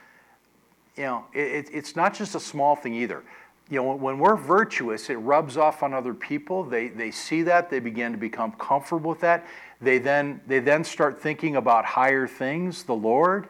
[0.97, 3.23] you know, it, it's not just a small thing either.
[3.71, 6.65] You know, when we're virtuous, it rubs off on other people.
[6.65, 7.71] They, they see that.
[7.71, 9.47] They begin to become comfortable with that.
[9.81, 13.49] They then, they then start thinking about higher things, the Lord,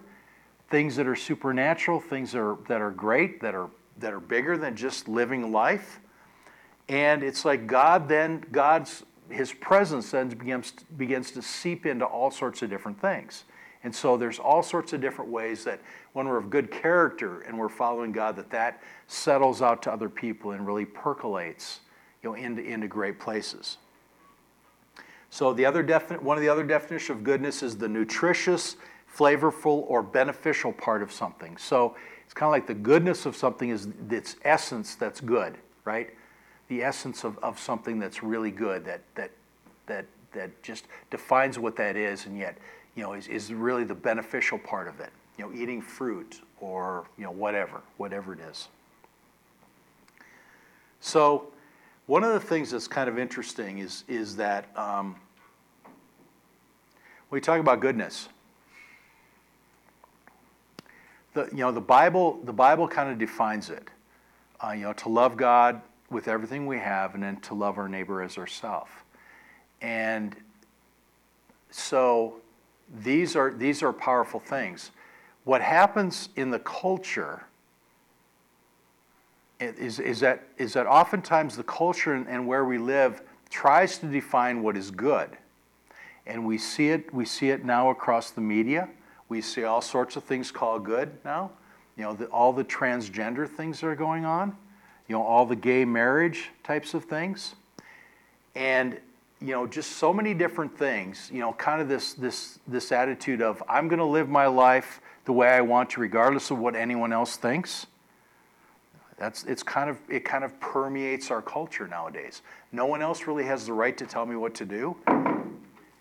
[0.71, 4.57] things that are supernatural, things that are, that are great, that are, that are bigger
[4.57, 6.01] than just living life.
[6.89, 12.31] And it's like God then, God's, his presence then begins, begins to seep into all
[12.31, 13.45] sorts of different things.
[13.85, 15.81] And so there's all sorts of different ways that
[16.13, 20.09] when we're of good character and we're following God, that that settles out to other
[20.09, 21.81] people and really percolates
[22.23, 23.79] you know, into, into great places.
[25.31, 28.77] So the other defini- one of the other definitions of goodness is the nutritious,
[29.17, 31.57] flavorful, or beneficial part of something.
[31.57, 36.11] So it's kind of like the goodness of something is its essence that's good, right?
[36.69, 39.31] The essence of, of something that's really good, that, that,
[39.87, 42.59] that, that just defines what that is, and yet
[42.95, 45.11] you know, is, is really the beneficial part of it.
[45.39, 48.69] You know, eating fruit or, you know, whatever, whatever it is.
[51.01, 51.49] So,
[52.07, 55.17] one of the things that's kind of interesting is, is that um,
[57.31, 58.29] we talk about goodness,
[61.35, 63.89] the, you know, the Bible, the Bible kind of defines it.
[64.61, 67.89] Uh, you know, to love God with everything we have and then to love our
[67.89, 68.91] neighbor as ourselves.
[69.81, 70.37] And
[71.71, 72.35] so
[73.03, 74.93] these are, these are powerful things.
[75.45, 77.45] What happens in the culture
[79.61, 84.07] is, is, that, is that oftentimes the culture and, and where we live tries to
[84.07, 85.31] define what is good.
[86.27, 88.89] And we see it, we see it now across the media.
[89.29, 91.51] We see all sorts of things called good now.
[91.97, 94.57] You know, the, all the transgender things that are going on.
[95.09, 97.55] You know, all the gay marriage types of things.
[98.55, 98.99] And
[99.41, 103.43] you know, just so many different things, you know, kind of this, this, this attitude
[103.43, 106.75] of I'm going to live my life the way I want to, regardless of what
[106.75, 107.87] anyone else thinks.
[109.19, 112.43] That's, it's kind of, it kind of permeates our culture nowadays.
[112.73, 114.97] No one else really has the right to tell me what to do.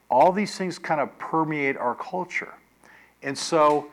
[0.10, 2.54] All these things kind of permeate our culture.
[3.22, 3.92] And so,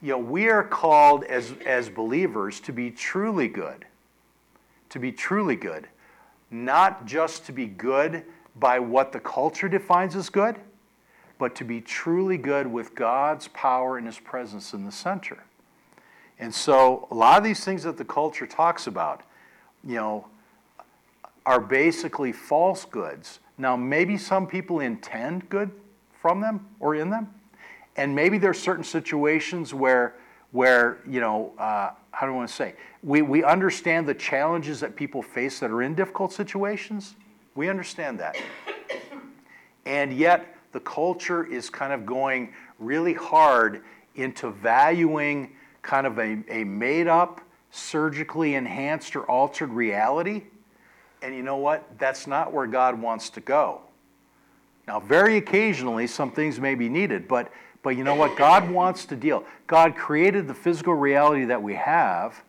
[0.00, 3.84] you know, we are called as, as believers to be truly good,
[4.90, 5.88] to be truly good,
[6.50, 8.22] not just to be good
[8.56, 10.56] by what the culture defines as good,
[11.38, 15.44] but to be truly good with God's power and His presence in the center.
[16.38, 19.22] And so, a lot of these things that the culture talks about,
[19.84, 20.26] you know,
[21.46, 23.40] are basically false goods.
[23.56, 25.70] Now, maybe some people intend good
[26.20, 27.32] from them or in them,
[27.96, 30.14] and maybe there are certain situations where,
[30.52, 32.74] where you know, uh, how do I want to say?
[33.02, 37.14] We, we understand the challenges that people face that are in difficult situations.
[37.54, 38.36] We understand that.
[39.86, 43.82] And yet, the culture is kind of going really hard
[44.14, 45.52] into valuing
[45.82, 50.44] kind of a, a made up, surgically enhanced or altered reality.
[51.22, 51.98] And you know what?
[51.98, 53.80] That's not where God wants to go.
[54.86, 57.52] Now, very occasionally, some things may be needed, but,
[57.82, 58.36] but you know what?
[58.36, 59.44] God wants to deal.
[59.66, 62.42] God created the physical reality that we have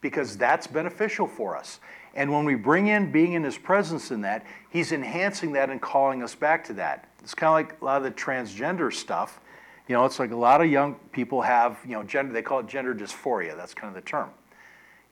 [0.00, 1.80] because that's beneficial for us.
[2.14, 5.80] And when we bring in being in His presence in that, He's enhancing that and
[5.80, 7.07] calling us back to that.
[7.22, 9.40] It's kind of like a lot of the transgender stuff.
[9.88, 12.60] You know, it's like a lot of young people have, you know, gender, they call
[12.60, 13.56] it gender dysphoria.
[13.56, 14.30] That's kind of the term.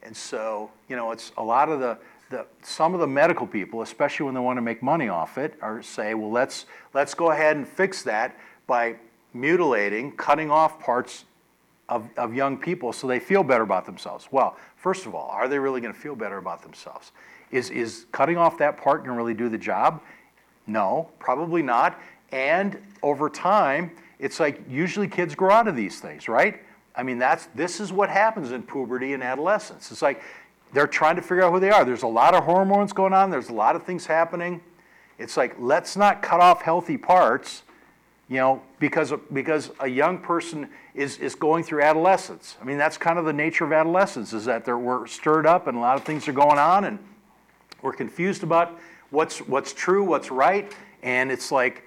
[0.02, 1.98] And so, you know, it's a lot of the,
[2.30, 5.54] the some of the medical people, especially when they want to make money off it,
[5.60, 8.96] are say, well, let's let's go ahead and fix that by
[9.32, 11.24] mutilating, cutting off parts
[11.88, 14.28] of, of young people so they feel better about themselves.
[14.30, 17.12] Well, first of all, are they really going to feel better about themselves?
[17.50, 20.02] Is, is cutting off that part going to really do the job?
[20.66, 22.00] No, probably not.
[22.32, 26.62] And over time, it's like usually kids grow out of these things, right?
[26.94, 29.90] I mean, that's this is what happens in puberty and adolescence.
[29.92, 30.22] It's like
[30.72, 31.84] they're trying to figure out who they are.
[31.84, 34.60] There's a lot of hormones going on, there's a lot of things happening.
[35.18, 37.62] It's like, let's not cut off healthy parts,
[38.28, 42.56] you know, because, because a young person is, is going through adolescence.
[42.60, 45.68] I mean, that's kind of the nature of adolescence, is that they're, we're stirred up
[45.68, 46.98] and a lot of things are going on and
[47.80, 48.78] we're confused about
[49.10, 50.72] what's, what's true, what's right.
[51.02, 51.84] And it's like,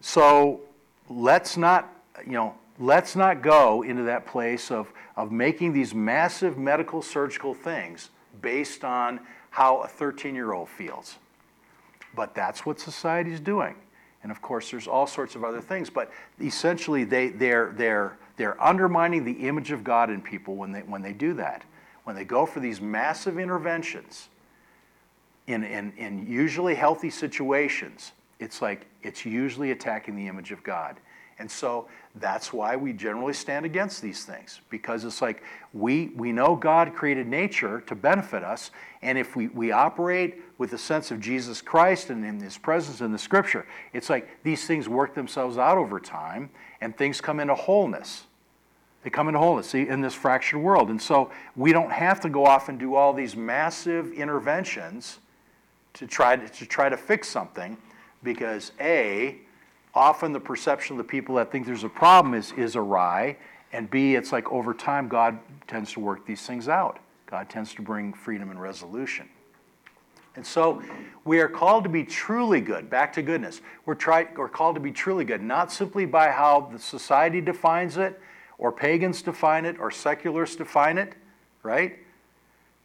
[0.00, 0.60] so
[1.08, 1.92] let's not,
[2.24, 7.54] you know, let's not go into that place of, of making these massive medical surgical
[7.54, 11.16] things based on how a 13 year old feels.
[12.14, 13.74] But that's what society is doing.
[14.22, 15.90] And of course, there's all sorts of other things.
[15.90, 20.80] But essentially, they, they're, they're, they're undermining the image of God in people when they,
[20.80, 21.62] when they do that.
[22.04, 24.28] When they go for these massive interventions
[25.50, 30.96] in, in, in usually healthy situations, it's like it's usually attacking the image of God.
[31.38, 36.32] And so that's why we generally stand against these things because it's like we, we
[36.32, 41.10] know God created nature to benefit us, and if we, we operate with the sense
[41.10, 45.14] of Jesus Christ and in His presence in the Scripture, it's like these things work
[45.14, 46.50] themselves out over time
[46.82, 48.24] and things come into wholeness.
[49.02, 50.90] They come into wholeness see, in this fractured world.
[50.90, 55.20] And so we don't have to go off and do all these massive interventions
[55.94, 57.76] to try to, to try to fix something
[58.22, 59.38] because A,
[59.94, 63.36] often the perception of the people that think there's a problem is, is awry,
[63.72, 66.98] and B, it's like over time, God tends to work these things out.
[67.26, 69.28] God tends to bring freedom and resolution.
[70.36, 70.82] And so
[71.24, 73.60] we are called to be truly good, back to goodness.
[73.84, 77.96] We're, try, we're called to be truly good, not simply by how the society defines
[77.96, 78.20] it,
[78.58, 81.14] or pagans define it, or secularists define it,
[81.62, 81.98] right?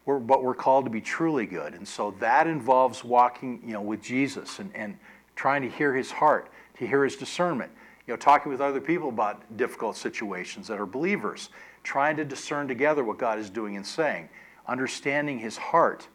[0.05, 1.73] We're, but we're called to be truly good.
[1.73, 4.97] And so that involves walking you know, with Jesus and, and
[5.35, 7.71] trying to hear his heart to hear his discernment.
[8.07, 11.49] You know, talking with other people about difficult situations that are believers,
[11.83, 14.29] trying to discern together what God is doing and saying,
[14.67, 16.07] understanding his heart,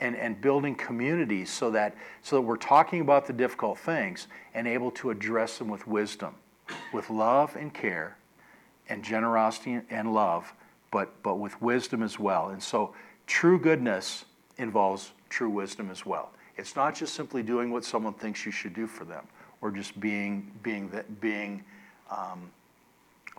[0.00, 4.66] and, and building communities so that, so that we're talking about the difficult things and
[4.66, 6.34] able to address them with wisdom,
[6.92, 8.16] with love and care,
[8.88, 10.52] and generosity and love,
[10.90, 12.48] but, but with wisdom as well.
[12.48, 12.94] And so
[13.26, 14.24] true goodness
[14.58, 16.30] involves true wisdom as well.
[16.56, 19.26] It's not just simply doing what someone thinks you should do for them
[19.60, 21.64] or just being, being, being
[22.10, 22.50] um,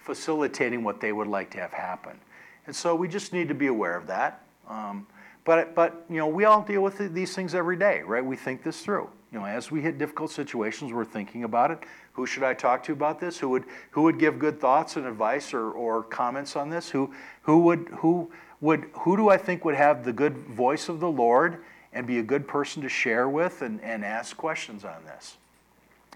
[0.01, 2.19] facilitating what they would like to have happen.
[2.67, 4.43] And so we just need to be aware of that.
[4.67, 5.07] Um,
[5.43, 8.25] but, but, you know, we all deal with these things every day, right?
[8.25, 9.09] We think this through.
[9.31, 11.79] You know, as we hit difficult situations, we're thinking about it.
[12.13, 13.37] Who should I talk to about this?
[13.37, 16.89] Who would, who would give good thoughts and advice or, or comments on this?
[16.89, 20.99] Who, who, would, who, would, who do I think would have the good voice of
[20.99, 21.63] the Lord
[21.93, 25.37] and be a good person to share with and, and ask questions on this?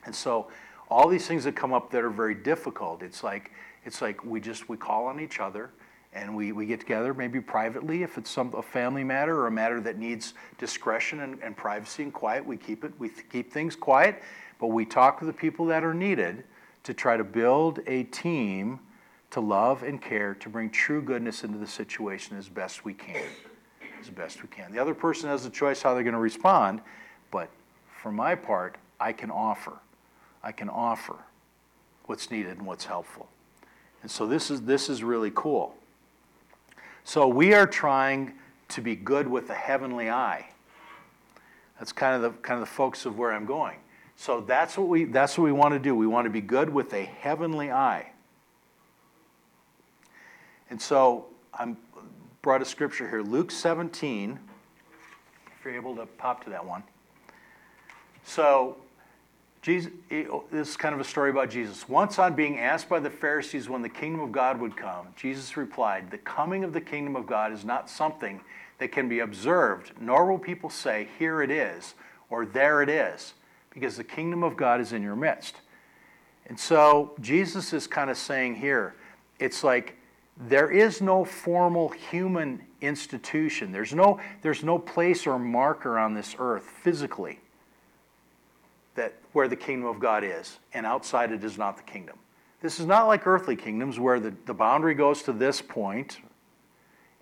[0.06, 0.47] And so
[0.89, 3.52] all these things that come up that are very difficult, it's like
[3.86, 5.69] it's like we just we call on each other
[6.13, 9.52] and we, we get together maybe privately if it's some a family matter or a
[9.52, 13.75] matter that needs discretion and, and privacy and quiet we keep it we keep things
[13.75, 14.21] quiet
[14.60, 16.43] but we talk with the people that are needed
[16.84, 18.80] to try to build a team
[19.32, 23.24] to love and care to bring true goodness into the situation as best we can
[24.00, 26.82] as best we can the other person has a choice how they're going to respond
[27.32, 27.50] but
[28.02, 29.80] for my part i can offer
[30.44, 31.15] I can offer
[32.06, 33.28] what's needed and what's helpful.
[34.02, 35.76] And so this is, this is really cool.
[37.04, 38.34] So we are trying
[38.70, 40.50] to be good with a heavenly eye.
[41.78, 43.78] That's kind of the kind of the focus of where I'm going.
[44.15, 45.96] So that's what we that's what we want to do.
[45.96, 48.12] We want to be good with a heavenly eye.
[50.70, 51.78] And so I'm
[52.42, 54.40] brought a scripture here, Luke 17.
[55.48, 56.84] If you're able to pop to that one.
[58.24, 58.78] So
[59.62, 61.90] Jesus, this is kind of a story about Jesus.
[61.90, 65.58] Once on being asked by the Pharisees when the kingdom of God would come, Jesus
[65.58, 68.40] replied, The coming of the kingdom of God is not something
[68.78, 71.94] that can be observed, nor will people say, Here it is,
[72.30, 73.34] or There it is,
[73.70, 75.58] because the kingdom of God is in your midst.
[76.46, 78.96] And so Jesus is kind of saying here,
[79.40, 79.99] it's like
[80.39, 83.71] there is no formal human institution.
[83.71, 87.40] There's no, there's no place or marker on this earth physically
[88.96, 92.17] that where the kingdom of God is, and outside it is not the kingdom.
[92.62, 96.17] This is not like earthly kingdoms where the, the boundary goes to this point,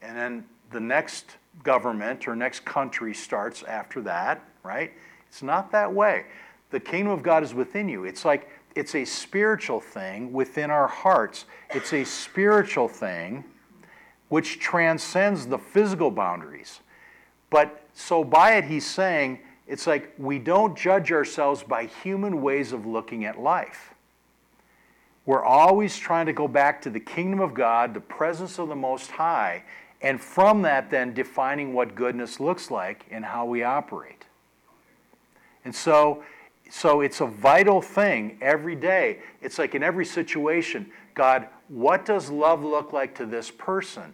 [0.02, 4.92] and then the next government or next country starts after that, right?
[5.28, 6.26] It's not that way.
[6.70, 8.06] The kingdom of God is within you.
[8.06, 11.46] It's like it's a spiritual thing within our hearts.
[11.74, 13.44] It's a spiritual thing
[14.30, 16.82] which transcends the physical boundaries.
[17.50, 22.72] But so by it, he's saying it's like we don't judge ourselves by human ways
[22.72, 23.94] of looking at life.
[25.26, 28.76] We're always trying to go back to the kingdom of God, the presence of the
[28.76, 29.64] Most High,
[30.02, 34.26] And from that, then defining what goodness looks like and how we operate.
[35.66, 36.24] And so,
[36.70, 39.20] so it's a vital thing every day.
[39.42, 44.14] It's like in every situation God, what does love look like to this person?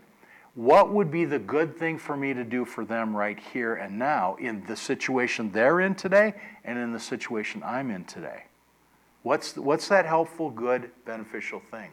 [0.55, 3.99] What would be the good thing for me to do for them right here and
[3.99, 6.33] now in the situation they're in today
[6.63, 8.45] and in the situation I'm in today?
[9.23, 11.89] What's, what's that helpful, good, beneficial thing?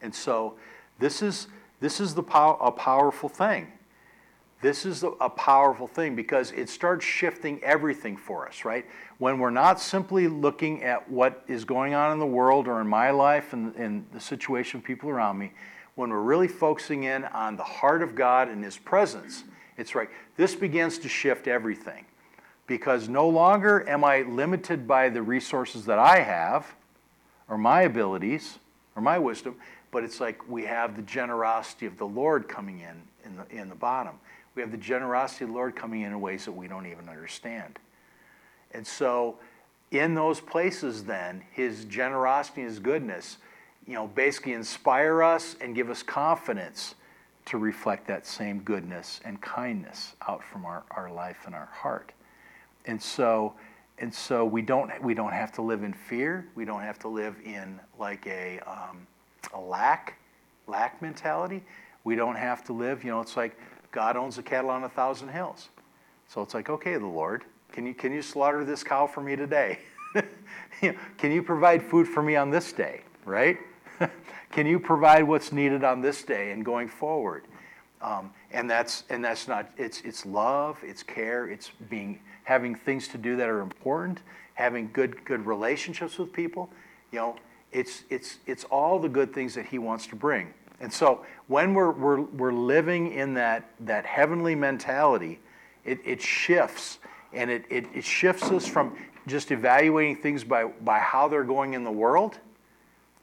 [0.00, 0.54] And so
[0.98, 1.48] this is,
[1.80, 3.66] this is the pow- a powerful thing.
[4.60, 8.84] This is a powerful thing because it starts shifting everything for us, right?
[9.18, 12.88] When we're not simply looking at what is going on in the world or in
[12.88, 15.52] my life and, and the situation of people around me,
[15.94, 19.44] when we're really focusing in on the heart of God and His presence,
[19.76, 20.08] it's right.
[20.36, 22.04] This begins to shift everything
[22.66, 26.74] because no longer am I limited by the resources that I have
[27.48, 28.58] or my abilities
[28.96, 29.54] or my wisdom,
[29.92, 33.68] but it's like we have the generosity of the Lord coming in in the, in
[33.68, 34.18] the bottom.
[34.58, 37.08] We have the generosity of the Lord coming in in ways that we don't even
[37.08, 37.78] understand.
[38.72, 39.38] And so,
[39.92, 43.36] in those places, then, His generosity and His goodness,
[43.86, 46.96] you know, basically inspire us and give us confidence
[47.44, 52.10] to reflect that same goodness and kindness out from our, our life and our heart.
[52.84, 53.54] And so,
[54.00, 56.48] and so we don't we don't have to live in fear.
[56.56, 59.06] We don't have to live in like a um,
[59.54, 60.18] a lack
[60.66, 61.62] lack mentality.
[62.02, 63.04] We don't have to live.
[63.04, 63.56] You know, it's like
[63.90, 65.68] God owns the cattle on a thousand hills.
[66.28, 69.36] So it's like, okay, the Lord, can you, can you slaughter this cow for me
[69.36, 69.78] today?
[70.80, 73.58] can you provide food for me on this day, right?
[74.50, 77.44] can you provide what's needed on this day and going forward?
[78.00, 83.08] Um, and that's and that's not it's it's love, it's care, it's being having things
[83.08, 84.22] to do that are important,
[84.54, 86.70] having good good relationships with people.
[87.10, 87.36] You know,
[87.72, 90.54] it's it's it's all the good things that He wants to bring.
[90.80, 95.40] And so when we're, we're, we're living in that, that heavenly mentality,
[95.84, 96.98] it, it shifts.
[97.32, 101.74] And it, it, it shifts us from just evaluating things by, by how they're going
[101.74, 102.38] in the world.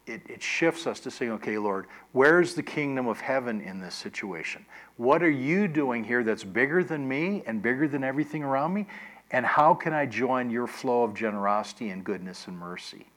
[0.05, 3.95] It, it shifts us to saying, okay, Lord, where's the kingdom of heaven in this
[3.95, 4.63] situation?
[4.97, 8.85] What are you doing here that's bigger than me and bigger than everything around me?
[9.31, 13.07] And how can I join your flow of generosity and goodness and mercy?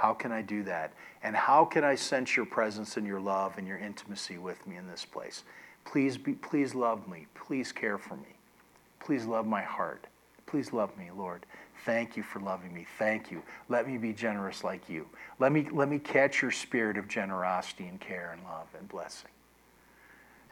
[0.00, 0.94] How can I do that?
[1.22, 4.76] And how can I sense your presence and your love and your intimacy with me
[4.76, 5.44] in this place?
[5.84, 7.26] Please, be, please love me.
[7.34, 8.38] Please care for me.
[8.98, 10.06] Please love my heart.
[10.46, 11.44] Please love me, Lord.
[11.84, 12.86] Thank you for loving me.
[12.98, 13.42] Thank you.
[13.68, 15.06] Let me be generous like you.
[15.38, 19.30] Let me, let me catch your spirit of generosity and care and love and blessing.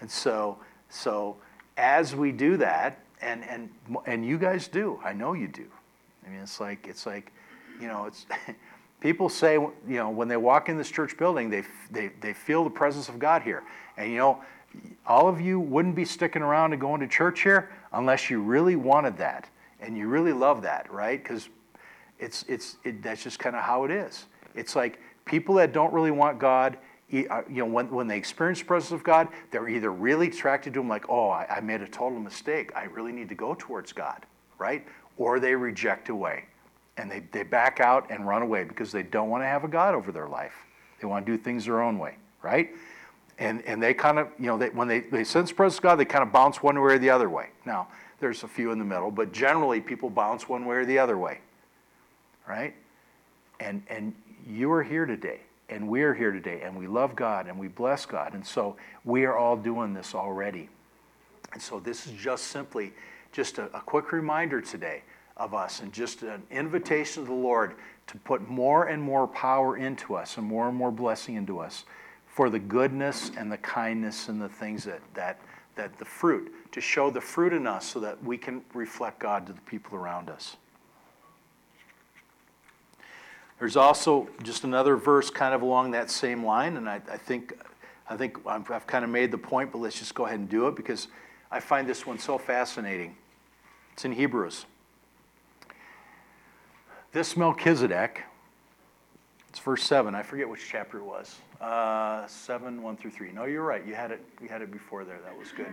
[0.03, 0.59] And so,
[0.91, 1.39] so
[1.79, 3.71] as we do that, and, and,
[4.05, 5.69] and you guys do, I know you do.
[6.27, 7.33] I mean, it's like, it's like,
[7.81, 8.27] you know, it's,
[9.01, 12.65] People say, you know, when they walk in this church building, they, they, they feel
[12.65, 13.63] the presence of God here.
[13.97, 14.43] And, you know,
[15.07, 18.77] all of you wouldn't be sticking around and going to church here unless you really
[18.77, 19.49] wanted that
[19.81, 21.23] and you really love that, right?
[21.23, 21.49] Because
[22.19, 24.27] it's, it's, it, that's just kind of how it is.
[24.57, 28.59] It's like people that don't really want God, uh, you know, when, when they experience
[28.59, 31.81] the presence of God, they're either really attracted to Him, like, oh, I, I made
[31.81, 32.73] a total mistake.
[32.75, 34.27] I really need to go towards God,
[34.59, 34.85] right?
[35.17, 36.47] Or they reject away
[36.99, 39.69] and they, they back out and run away because they don't want to have a
[39.69, 40.55] God over their life.
[41.01, 42.71] They want to do things their own way, right?
[43.39, 45.97] And, and they kind of, you know, they, when they, they sense presence of God,
[45.97, 47.51] they kind of bounce one way or the other way.
[47.65, 47.87] Now,
[48.19, 51.17] there's a few in the middle, but generally people bounce one way or the other
[51.17, 51.39] way,
[52.49, 52.75] right?
[53.61, 54.13] And, and
[54.45, 55.39] you are here today,
[55.69, 58.35] and we are here today, and we love God, and we bless God.
[58.35, 60.69] And so we are all doing this already.
[61.53, 62.93] And so this is just simply
[63.31, 65.03] just a, a quick reminder today
[65.39, 67.75] of us and just an invitation to the Lord
[68.09, 71.85] to put more and more power into us and more and more blessing into us
[72.27, 75.41] for the goodness and the kindness and the things that, that,
[75.77, 79.47] that the fruit, to show the fruit in us so that we can reflect God
[79.47, 80.57] to the people around us.
[83.59, 87.55] There's also just another verse kind of along that same line, and I, I think,
[88.09, 90.49] I think I've, I've kind of made the point, but let's just go ahead and
[90.49, 91.09] do it because
[91.51, 93.17] I find this one so fascinating.
[93.95, 94.65] It's in Hebrews.
[97.11, 98.23] This Melchizedek,
[99.49, 100.15] it's verse 7.
[100.15, 101.37] I forget which chapter it was.
[101.59, 103.33] Uh, 7, 1 through 3.
[103.33, 103.85] No, you're right.
[103.87, 105.19] You had it, you had it before there.
[105.25, 105.73] That was good.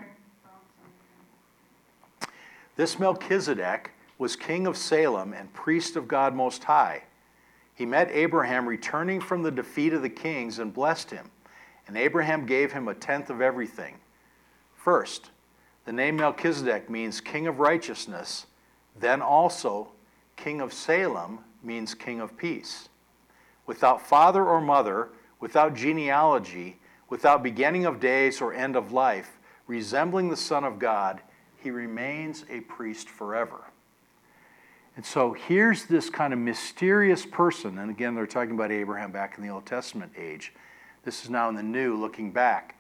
[2.78, 7.04] This Melchizedek was king of Salem and priest of God Most High.
[7.74, 11.30] He met Abraham returning from the defeat of the kings and blessed him.
[11.88, 13.96] And Abraham gave him a tenth of everything.
[14.74, 15.32] First,
[15.84, 18.46] the name Melchizedek means king of righteousness,
[18.98, 19.90] then also
[20.36, 22.90] King of Salem means King of Peace.
[23.66, 25.10] Without father or mother,
[25.40, 26.80] without genealogy,
[27.10, 31.22] without beginning of days or end of life, resembling the Son of God,
[31.58, 33.62] he remains a priest forever.
[34.96, 39.38] And so here's this kind of mysterious person, and again, they're talking about Abraham back
[39.38, 40.54] in the Old Testament age.
[41.04, 42.80] This is now in the New, looking back.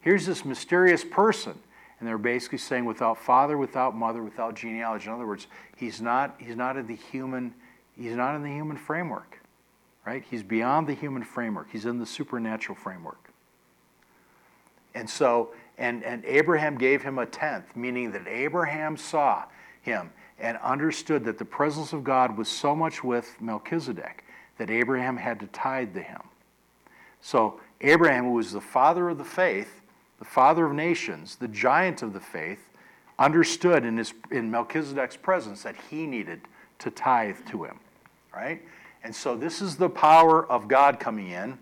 [0.00, 1.58] Here's this mysterious person,
[1.98, 5.06] and they're basically saying without father, without mother, without genealogy.
[5.06, 7.54] In other words, he's not, he's not in the human,
[7.96, 9.40] he's not in the human framework,
[10.06, 10.24] right?
[10.28, 11.68] He's beyond the human framework.
[11.70, 13.30] He's in the supernatural framework.
[14.94, 19.44] And so, and, and Abraham gave him a tenth, meaning that Abraham saw
[19.82, 24.24] him and understood that the presence of God was so much with Melchizedek
[24.58, 26.20] that Abraham had to tithe to him.
[27.20, 29.80] So, Abraham, who was the father of the faith,
[30.24, 32.70] the father of nations, the giant of the faith,
[33.18, 36.40] understood in, his, in Melchizedek's presence that he needed
[36.78, 37.78] to tithe to him,
[38.34, 38.62] right?
[39.02, 41.58] And so, this is the power of God coming in.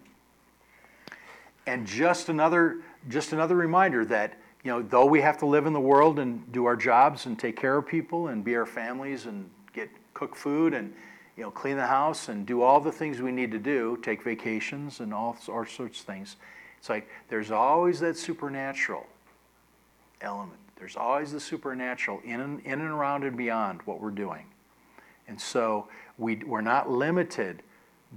[1.67, 5.73] And just another, just another reminder that you know, though we have to live in
[5.73, 9.27] the world and do our jobs and take care of people and be our families
[9.27, 10.95] and get cook food and
[11.37, 14.23] you know clean the house and do all the things we need to do, take
[14.23, 16.37] vacations and all, sorts of things.
[16.83, 19.07] It's like there's always that supernatural
[20.21, 20.59] element.
[20.75, 24.47] There's always the supernatural in and, in and around and beyond what we're doing.
[25.29, 25.87] And so
[26.19, 27.63] we, we're not limited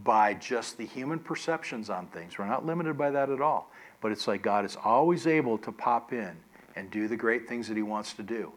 [0.04, 2.40] by just the human perceptions on things.
[2.40, 3.70] We're not limited by that at all.
[4.02, 6.36] But it's like God is always able to pop in
[6.76, 8.52] and do the great things that He wants to do.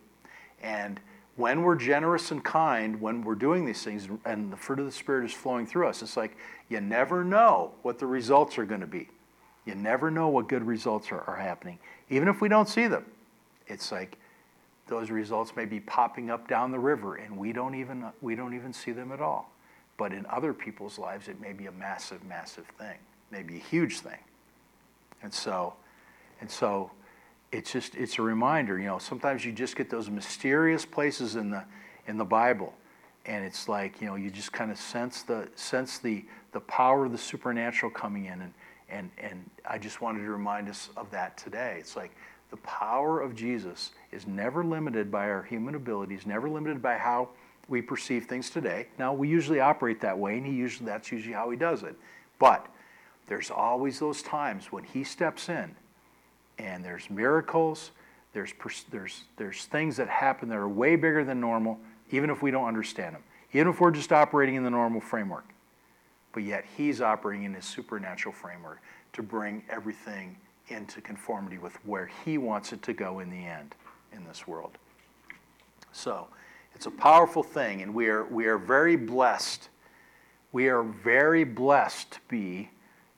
[0.62, 1.00] And
[1.36, 4.92] when we're generous and kind, when we're doing these things and the fruit of the
[4.92, 6.34] Spirit is flowing through us, it's like
[6.70, 9.10] you never know what the results are going to be.
[9.68, 11.78] You never know what good results are, are happening.
[12.08, 13.04] Even if we don't see them,
[13.66, 14.16] it's like
[14.86, 18.54] those results may be popping up down the river and we don't even, we don't
[18.54, 19.52] even see them at all.
[19.98, 22.96] But in other people's lives, it may be a massive, massive thing,
[23.30, 24.20] maybe a huge thing.
[25.22, 25.74] And so,
[26.40, 26.90] and so
[27.52, 31.50] it's just it's a reminder, you know, sometimes you just get those mysterious places in
[31.50, 31.62] the
[32.06, 32.72] in the Bible
[33.26, 37.04] and it's like, you know, you just kind of sense the sense the the power
[37.04, 38.54] of the supernatural coming in and
[38.88, 41.76] and and I just wanted to remind us of that today.
[41.78, 42.12] It's like
[42.50, 47.28] the power of Jesus is never limited by our human abilities, never limited by how
[47.68, 48.88] we perceive things today.
[48.98, 51.94] Now, we usually operate that way, and he usually that's usually how he does it.
[52.38, 52.66] But
[53.26, 55.74] there's always those times when he steps in
[56.58, 57.90] and there's miracles,
[58.32, 58.52] there's,
[58.90, 61.78] there's, there's things that happen that are way bigger than normal,
[62.10, 63.22] even if we don't understand them,
[63.52, 65.44] even if we're just operating in the normal framework.
[66.38, 68.80] But yet he's operating in his supernatural framework
[69.14, 70.36] to bring everything
[70.68, 73.74] into conformity with where he wants it to go in the end
[74.12, 74.78] in this world.
[75.90, 76.28] So
[76.76, 79.68] it's a powerful thing, and we are, we are very blessed.
[80.52, 82.70] We are very blessed to be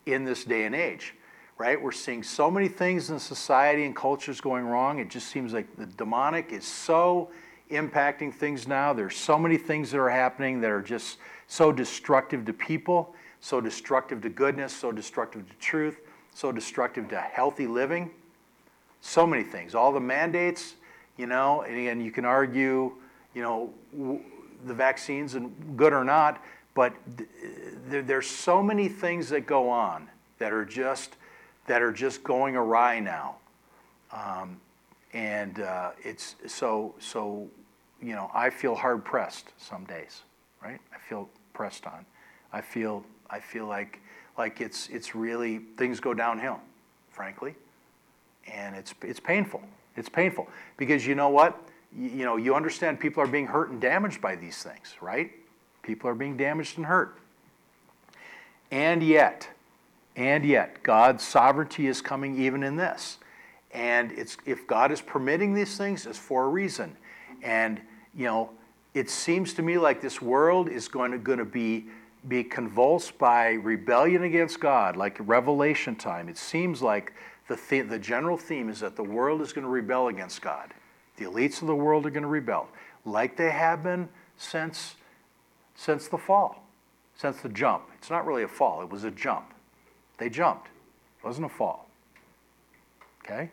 [0.06, 1.14] in this day and age,
[1.58, 1.78] right?
[1.78, 4.98] We're seeing so many things in society and cultures going wrong.
[4.98, 7.28] It just seems like the demonic is so
[7.70, 8.94] impacting things now.
[8.94, 11.18] There's so many things that are happening that are just
[11.50, 15.98] so destructive to people, so destructive to goodness, so destructive to truth,
[16.32, 18.08] so destructive to healthy living.
[19.00, 19.74] So many things.
[19.74, 20.76] All the mandates,
[21.16, 22.92] you know, and you can argue,
[23.34, 23.74] you know,
[24.64, 26.40] the vaccines and good or not,
[26.74, 31.16] but th- there's so many things that go on that are just
[31.66, 33.36] that are just going awry now,
[34.12, 34.60] um,
[35.14, 37.48] and uh, it's so so.
[38.02, 40.22] You know, I feel hard pressed some days,
[40.62, 40.80] right?
[40.94, 41.28] I feel
[41.60, 42.06] pressed on.
[42.54, 44.00] I feel I feel like
[44.38, 46.58] like it's it's really things go downhill,
[47.10, 47.54] frankly,
[48.50, 49.60] and it's it's painful.
[49.94, 50.48] It's painful
[50.78, 51.60] because you know what?
[51.94, 55.32] You, you know, you understand people are being hurt and damaged by these things, right?
[55.82, 57.18] People are being damaged and hurt.
[58.70, 59.46] And yet,
[60.16, 63.18] and yet, God's sovereignty is coming even in this.
[63.72, 66.96] And it's, if God is permitting these things, it's for a reason.
[67.42, 67.82] And,
[68.14, 68.50] you know,
[68.94, 71.86] it seems to me like this world is going to, going to be,
[72.28, 76.28] be convulsed by rebellion against God, like Revelation time.
[76.28, 77.12] It seems like
[77.48, 80.72] the, the, the general theme is that the world is going to rebel against God.
[81.16, 82.68] The elites of the world are going to rebel,
[83.04, 84.96] like they have been since
[85.80, 86.62] since the fall,
[87.16, 87.84] since the jump.
[87.96, 89.54] It's not really a fall, it was a jump.
[90.18, 91.88] They jumped, it wasn't a fall.
[93.24, 93.50] Okay?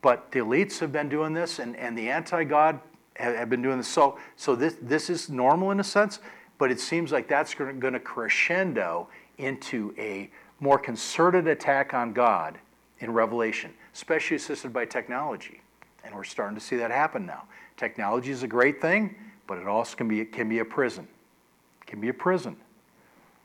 [0.00, 2.78] But the elites have been doing this, and, and the anti God
[3.18, 3.88] have, have, been doing this.
[3.88, 6.20] So, so this, this is normal in a sense,
[6.58, 9.08] but it seems like that's going to crescendo
[9.38, 12.58] into a more concerted attack on God
[13.00, 15.60] in Revelation, especially assisted by technology.
[16.04, 17.44] And we're starting to see that happen now.
[17.76, 19.14] Technology is a great thing
[19.48, 21.08] but it also can be, it can be a prison.
[21.80, 22.56] It can be a prison.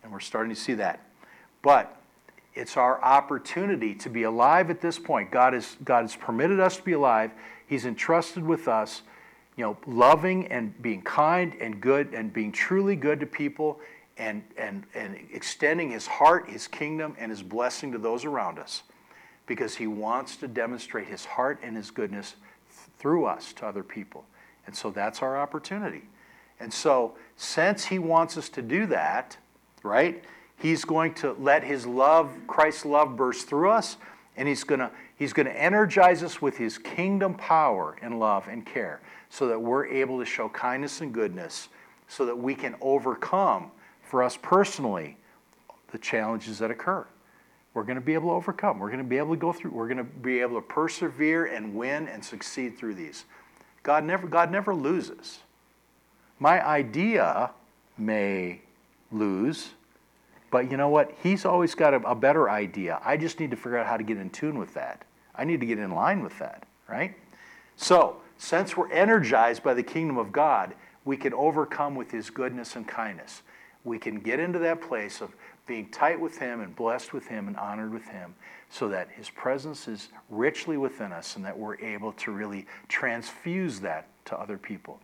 [0.04, 1.00] And we're starting to see that.
[1.64, 1.98] But
[2.54, 5.32] It's our opportunity to be alive at this point.
[5.32, 7.32] God, is, God has permitted us to be alive.
[7.66, 9.02] He's entrusted with us,
[9.56, 13.80] you know, loving and being kind and good and being truly good to people
[14.18, 18.84] and, and, and extending His heart, His kingdom, and His blessing to those around us
[19.46, 22.36] because He wants to demonstrate His heart and His goodness
[22.70, 24.26] th- through us to other people.
[24.66, 26.04] And so that's our opportunity.
[26.60, 29.38] And so, since He wants us to do that,
[29.84, 30.24] right,
[30.58, 33.98] He's going to let His love, Christ's love, burst through us,
[34.38, 38.48] and He's going to He's going to energize us with His kingdom power and love
[38.48, 39.02] and care
[39.34, 41.70] so that we're able to show kindness and goodness
[42.08, 43.72] so that we can overcome,
[44.04, 45.18] for us personally,
[45.92, 47.04] the challenges that occur.
[47.74, 48.78] We're going to be able to overcome.
[48.78, 49.72] We're going to be able to go through.
[49.72, 53.26] We're going to be able to persevere and win and succeed through these.
[53.82, 55.40] God never, God never loses.
[56.38, 57.50] My idea
[57.98, 58.62] may
[59.12, 59.70] lose,
[60.52, 61.12] but you know what?
[61.24, 63.02] He's always got a, a, better idea.
[63.04, 65.06] I just need to figure out how to get in tune with that.
[65.34, 67.16] I need to get in line with that, right?
[67.78, 70.74] So, since we're energized by the kingdom of God,
[71.06, 73.42] we can overcome with his goodness and kindness.
[73.86, 75.34] We can get into that place of
[75.66, 78.36] being tight with him and blessed with him and honored with him
[78.70, 83.80] so that his presence is richly within us and that we're able to really transfuse
[83.80, 85.00] that to other people.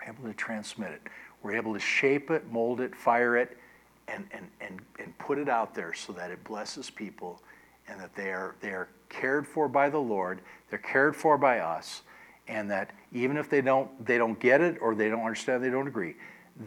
[0.00, 1.02] We're able to transmit it.
[1.44, 3.58] We're able to shape it, mold it, fire it,
[4.08, 7.40] and, and, and, and put it out there so that it blesses people
[7.86, 11.60] and that they are, they are cared for by the Lord, they're cared for by
[11.60, 12.02] us,
[12.48, 15.70] and that even if they don't, they don't get it or they don't understand, they
[15.70, 16.14] don't agree,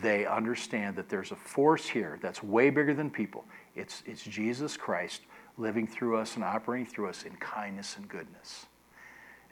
[0.01, 3.45] they understand that there's a force here that's way bigger than people.
[3.75, 5.21] It's, it's Jesus Christ
[5.57, 8.67] living through us and operating through us in kindness and goodness.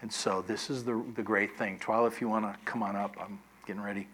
[0.01, 1.79] And so this is the, the great thing.
[1.79, 4.07] Twyla, if you want to come on up, I'm getting ready.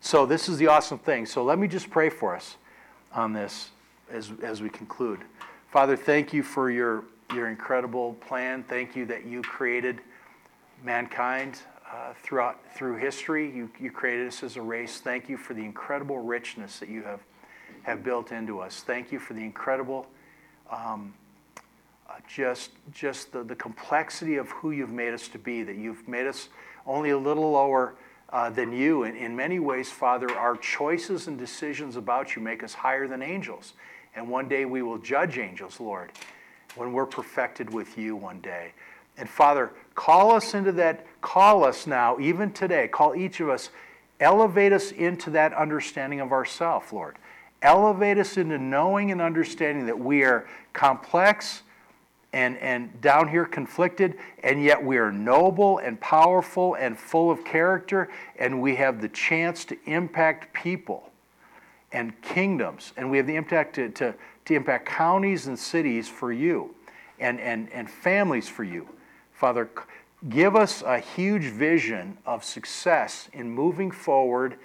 [0.00, 1.26] So this is the awesome thing.
[1.26, 2.56] So let me just pray for us
[3.12, 3.70] on this
[4.10, 5.20] as, as we conclude.
[5.70, 8.62] Father, thank you for your, your incredible plan.
[8.62, 10.00] Thank you that you created
[10.86, 11.58] mankind
[11.92, 13.50] uh, throughout through history.
[13.54, 15.00] You, you created us as a race.
[15.00, 17.20] Thank you for the incredible richness that you have,
[17.82, 18.82] have built into us.
[18.86, 20.06] Thank you for the incredible
[20.70, 21.12] um,
[22.08, 26.06] uh, just, just the, the complexity of who you've made us to be, that you've
[26.06, 26.48] made us
[26.86, 27.94] only a little lower
[28.30, 29.02] uh, than you.
[29.02, 33.22] And in many ways, Father, our choices and decisions about you make us higher than
[33.22, 33.74] angels.
[34.14, 36.12] And one day we will judge angels, Lord,
[36.76, 38.72] when we're perfected with you one day.
[39.18, 43.70] And Father, call us into that, call us now, even today, call each of us,
[44.20, 47.16] elevate us into that understanding of ourself, Lord.
[47.62, 51.62] Elevate us into knowing and understanding that we are complex
[52.32, 57.44] and, and down here conflicted, and yet we are noble and powerful and full of
[57.44, 61.10] character, and we have the chance to impact people
[61.92, 64.14] and kingdoms, and we have the impact to, to,
[64.44, 66.74] to impact counties and cities for you
[67.18, 68.86] and, and, and families for you.
[69.36, 69.68] Father,
[70.30, 74.56] give us a huge vision of success in moving forward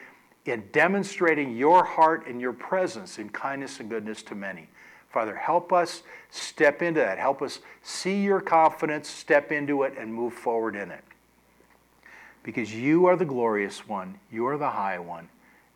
[0.46, 4.68] in demonstrating your heart and your presence in kindness and goodness to many.
[5.10, 7.20] Father, help us step into that.
[7.20, 11.04] Help us see your confidence, step into it, and move forward in it.
[12.44, 15.28] Because you are the glorious one, you are the high one,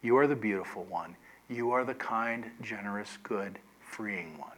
[0.02, 1.16] you are the beautiful one,
[1.50, 4.50] you are the kind, generous, good, freeing one.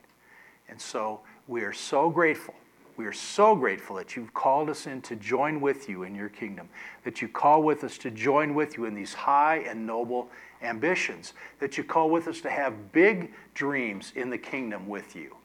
[0.69, 2.53] And so we are so grateful
[2.97, 6.29] we are so grateful that you've called us in to join with you in your
[6.29, 6.67] kingdom,
[7.03, 10.29] that you call with us to join with you in these high and noble
[10.63, 15.35] ambitions, that you call with us to have big dreams in the kingdom with you,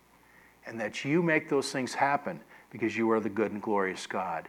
[0.66, 2.40] and that you make those things happen
[2.70, 4.48] because you are the good and glorious God.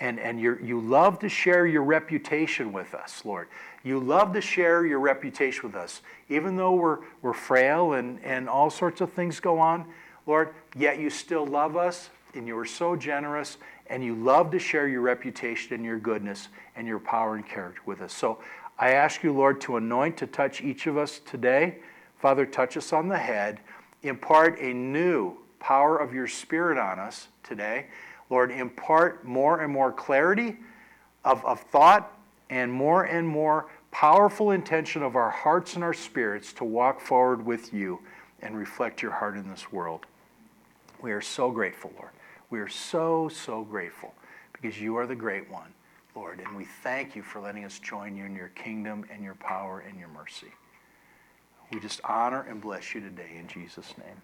[0.00, 3.46] And, and you you love to share your reputation with us, Lord.
[3.84, 6.02] You love to share your reputation with us.
[6.28, 9.84] Even though we're, we're frail and, and all sorts of things go on,
[10.26, 13.58] Lord, yet you still love us and you are so generous
[13.88, 17.82] and you love to share your reputation and your goodness and your power and character
[17.84, 18.12] with us.
[18.12, 18.38] So
[18.78, 21.78] I ask you, Lord, to anoint, to touch each of us today.
[22.18, 23.60] Father, touch us on the head.
[24.02, 27.86] Impart a new power of your Spirit on us today.
[28.30, 30.56] Lord, impart more and more clarity
[31.24, 32.16] of, of thought
[32.50, 37.44] and more and more powerful intention of our hearts and our spirits to walk forward
[37.44, 38.00] with you
[38.40, 40.06] and reflect your heart in this world.
[41.00, 42.10] We are so grateful, Lord.
[42.52, 44.12] We are so, so grateful
[44.52, 45.72] because you are the great one,
[46.14, 49.36] Lord, and we thank you for letting us join you in your kingdom and your
[49.36, 50.52] power and your mercy.
[51.72, 54.20] We just honor and bless you today in Jesus' name.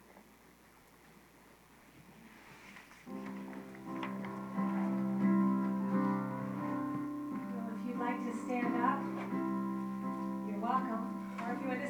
[7.72, 9.00] If you'd like to stand up,
[10.46, 11.38] you're welcome.
[11.40, 11.88] Or if you want to